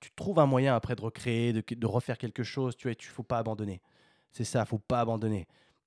[0.00, 2.76] tu trouves un moyen après de recréer, de, refaire quelque chose.
[2.76, 3.80] Tu vois, tu faut pas abandonner.
[4.32, 5.46] C'est ça, faut pas abandonner.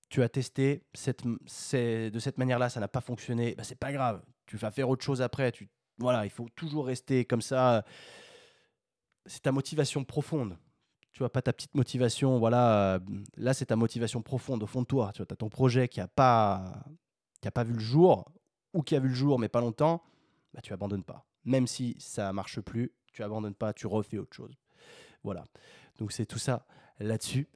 [0.09, 3.55] Tu as testé de cette manière-là, ça n'a pas fonctionné.
[3.55, 4.21] Bah, c'est pas grave.
[4.45, 5.51] Tu vas faire autre chose après.
[5.51, 7.83] Tu, voilà, il faut toujours rester comme ça.
[9.25, 10.57] C'est ta motivation profonde.
[11.11, 12.39] Tu vois, pas ta petite motivation.
[12.39, 12.99] Voilà,
[13.35, 15.11] là, c'est ta motivation profonde au fond de toi.
[15.13, 16.83] Tu as ton projet qui a pas,
[17.53, 18.31] pas vu le jour
[18.73, 20.03] ou qui a vu le jour mais pas longtemps.
[20.53, 21.25] Bah, tu abandonnes pas.
[21.43, 24.55] Même si ça marche plus, tu abandonnes pas, tu refais autre chose.
[25.23, 25.43] Voilà.
[25.97, 26.67] Donc c'est tout ça
[26.99, 27.47] là-dessus.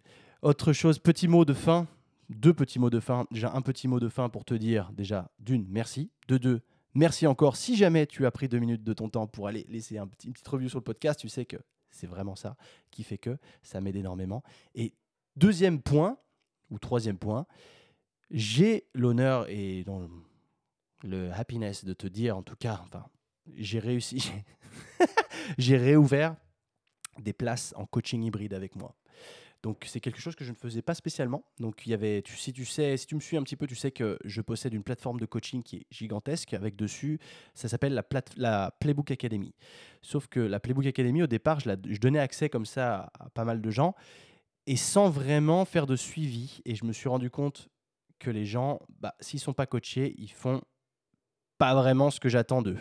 [0.42, 1.88] Autre chose, petit mot de fin,
[2.30, 3.28] deux petits mots de fin.
[3.30, 6.62] Déjà un petit mot de fin pour te dire déjà d'une merci, de deux
[6.96, 7.58] merci encore.
[7.58, 10.28] Si jamais tu as pris deux minutes de ton temps pour aller laisser un petit,
[10.28, 11.58] une petite review sur le podcast, tu sais que
[11.92, 12.58] c'est vraiment ça
[12.90, 14.42] qui fait que ça m'aide énormément.
[14.74, 14.96] Et
[15.36, 16.18] deuxième point
[16.72, 17.46] ou troisième point,
[18.32, 19.86] j'ai l'honneur et
[21.04, 23.06] le happiness de te dire en tout cas, enfin
[23.56, 24.32] j'ai réussi,
[25.58, 26.36] j'ai réouvert
[27.20, 28.96] des places en coaching hybride avec moi.
[29.64, 31.44] Donc c'est quelque chose que je ne faisais pas spécialement.
[31.60, 33.76] Donc il y avait, si tu sais, si tu me suis un petit peu, tu
[33.76, 37.20] sais que je possède une plateforme de coaching qui est gigantesque avec dessus,
[37.54, 38.04] ça s'appelle la,
[38.38, 39.54] la Playbook Academy.
[40.02, 43.62] Sauf que la Playbook Academy au départ, je donnais accès comme ça à, pas mal
[43.62, 43.94] de gens
[44.66, 46.62] et sans vraiment faire de suivi.
[46.66, 47.70] Et je me suis rendu compte
[48.18, 50.62] que les gens, bah, s'ils sont pas coachés, ils font
[51.60, 52.80] pas vraiment ce que j'attends d'eux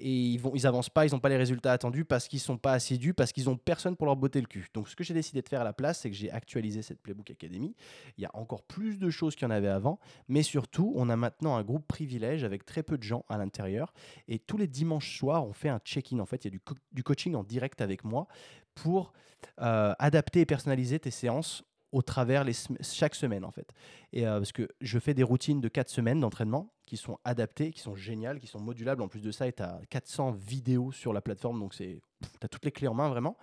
[0.00, 2.58] et ils vont ils avancent pas, ils n'ont pas les résultats attendus parce qu'ils sont
[2.58, 4.68] pas assidus, parce qu'ils ont personne pour leur botter le cul.
[4.74, 7.00] Donc ce que j'ai décidé de faire à la place, c'est que j'ai actualisé cette
[7.00, 7.74] Playbook Academy.
[8.16, 9.98] Il y a encore plus de choses qu'il y en avait avant,
[10.28, 13.92] mais surtout, on a maintenant un groupe privilège avec très peu de gens à l'intérieur
[14.28, 16.18] et tous les dimanches soirs, on fait un check-in.
[16.18, 16.58] En fait, il y a
[16.92, 18.26] du, coaching en direct avec moi
[18.74, 19.12] pour
[19.60, 22.44] euh, adapter et personnaliser tes séances au travers
[22.80, 23.72] chaque semaine en fait.
[24.12, 27.70] Et euh, parce que je fais des routines de 4 semaines d'entraînement qui sont adaptées,
[27.70, 29.00] qui sont géniales, qui sont modulables.
[29.00, 32.00] En plus de ça, tu as 400 vidéos sur la plateforme, donc tu
[32.42, 33.36] as toutes les clés en main vraiment.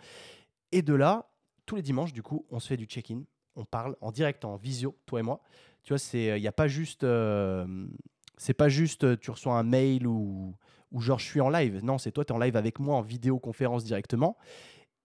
[0.74, 1.30] Et de là,
[1.66, 3.22] tous les dimanches, du coup, on se fait du check-in,
[3.56, 5.41] on parle en direct, en visio, toi et moi.
[5.84, 7.88] Tu vois, il n'y a pas juste euh,
[8.36, 10.54] c'est pas juste euh, tu reçois un mail ou
[10.91, 11.80] ou genre je suis en live.
[11.86, 14.38] Non, c'est toi tu es en live avec moi en vidéoconférence directement.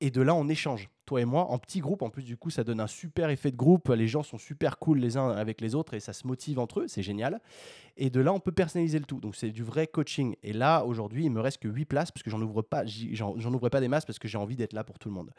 [0.04, 2.02] Et de là, on échange, toi et moi, en petit groupe.
[2.02, 3.88] En plus, du coup, ça donne un super effet de groupe.
[3.90, 6.80] Les gens sont super cool les uns avec les autres et ça se motive entre
[6.80, 6.88] eux.
[6.88, 7.40] C'est génial.
[7.96, 9.20] Et de là, on peut personnaliser le tout.
[9.20, 10.34] Donc, c'est du vrai coaching.
[10.42, 13.54] Et là, aujourd'hui, il me reste que 8 places parce que j'en ouvre pas, j'en
[13.54, 15.30] ouvre pas des masses parce que j'ai envie d'être là pour tout le monde.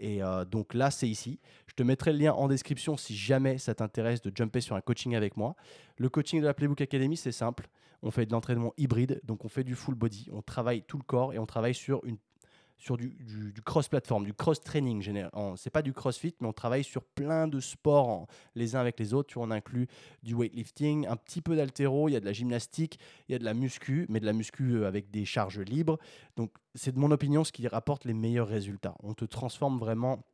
[0.00, 1.38] Et euh, donc là, c'est ici.
[1.68, 4.80] Je te mettrai le lien en description si jamais ça t'intéresse de jumper sur un
[4.80, 5.54] coaching avec moi.
[5.98, 7.68] Le coaching de la Playbook Academy, c'est simple.
[8.02, 11.04] On fait de l'entraînement hybride, donc on fait du full body, on travaille tout le
[11.04, 12.16] corps et on travaille sur une
[12.80, 15.06] sur du, cross-platform, du cross-training.
[15.56, 19.12] C'est pas du crossfit, mais on travaille sur plein de sports les uns avec les
[19.12, 19.36] autres.
[19.36, 19.86] On inclut
[20.22, 23.38] du weightlifting, un petit peu d'altéro, il y a de la gymnastique, il y a
[23.38, 25.98] de la muscu, mais de la muscu euh, avec des charges libres.
[26.36, 28.96] Donc, c'est de mon opinion ce qui rapporte les meilleurs résultats.
[29.02, 30.24] On te transforme vraiment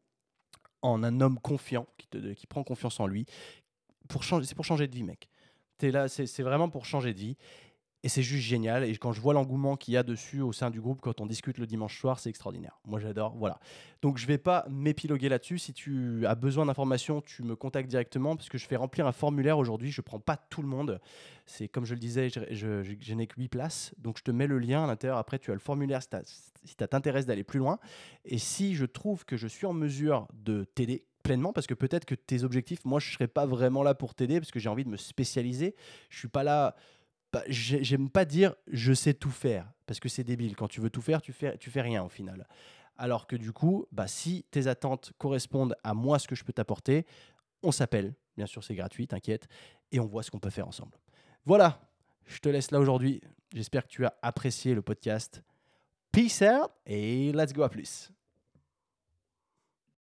[0.82, 3.26] en un homme confiant, qui, te, qui prend confiance en lui.
[4.08, 5.28] C'est pour changer de vie, mec.
[5.82, 7.36] Es là, c'est vraiment pour changer de vie.
[8.02, 8.84] Et c'est juste génial.
[8.84, 11.26] Et quand je vois l'engouement qu'il y a dessus au sein du groupe quand on
[11.26, 12.78] discute le dimanche soir, c'est extraordinaire.
[12.84, 13.34] Moi, j'adore.
[13.36, 13.58] Voilà.
[14.02, 15.58] Donc, je vais pas m'épiloguer là-dessus.
[15.58, 19.12] Si tu as besoin d'informations, tu me contactes directement parce que je fais remplir un
[19.12, 19.90] formulaire aujourd'hui.
[19.90, 21.00] Je prends pas tout le monde.
[21.46, 23.94] C'est comme je le disais, je, je, n'ai que 8 places.
[23.98, 25.18] Donc, je te mets le lien à l'intérieur.
[25.18, 26.08] Après, tu as le formulaire si,
[26.78, 27.78] ça t'intéresse d'aller plus loin.
[28.24, 32.04] Et si je trouve que je suis en mesure de t'aider pleinement parce que peut-être
[32.04, 34.84] que tes objectifs, moi, je serais pas vraiment là pour t'aider parce que j'ai envie
[34.84, 35.74] de me spécialiser.
[36.08, 36.76] Je suis pas là
[37.46, 40.56] j'ai- j'aime pas dire je sais tout faire parce que c'est débile.
[40.56, 42.46] Quand tu veux tout faire, tu fais, tu fais rien au final.
[42.98, 46.52] Alors que du coup, bah, si tes attentes correspondent à moi, ce que je peux
[46.52, 47.04] t'apporter,
[47.62, 48.14] on s'appelle.
[48.36, 49.46] Bien sûr, c'est gratuit, t'inquiète.
[49.92, 50.92] Et on voit ce qu'on peut faire ensemble.
[51.44, 51.80] Voilà,
[52.26, 53.20] je te laisse là aujourd'hui.
[53.54, 55.42] J'espère que tu as apprécié le podcast.
[56.12, 58.10] Peace out et let's go à plus.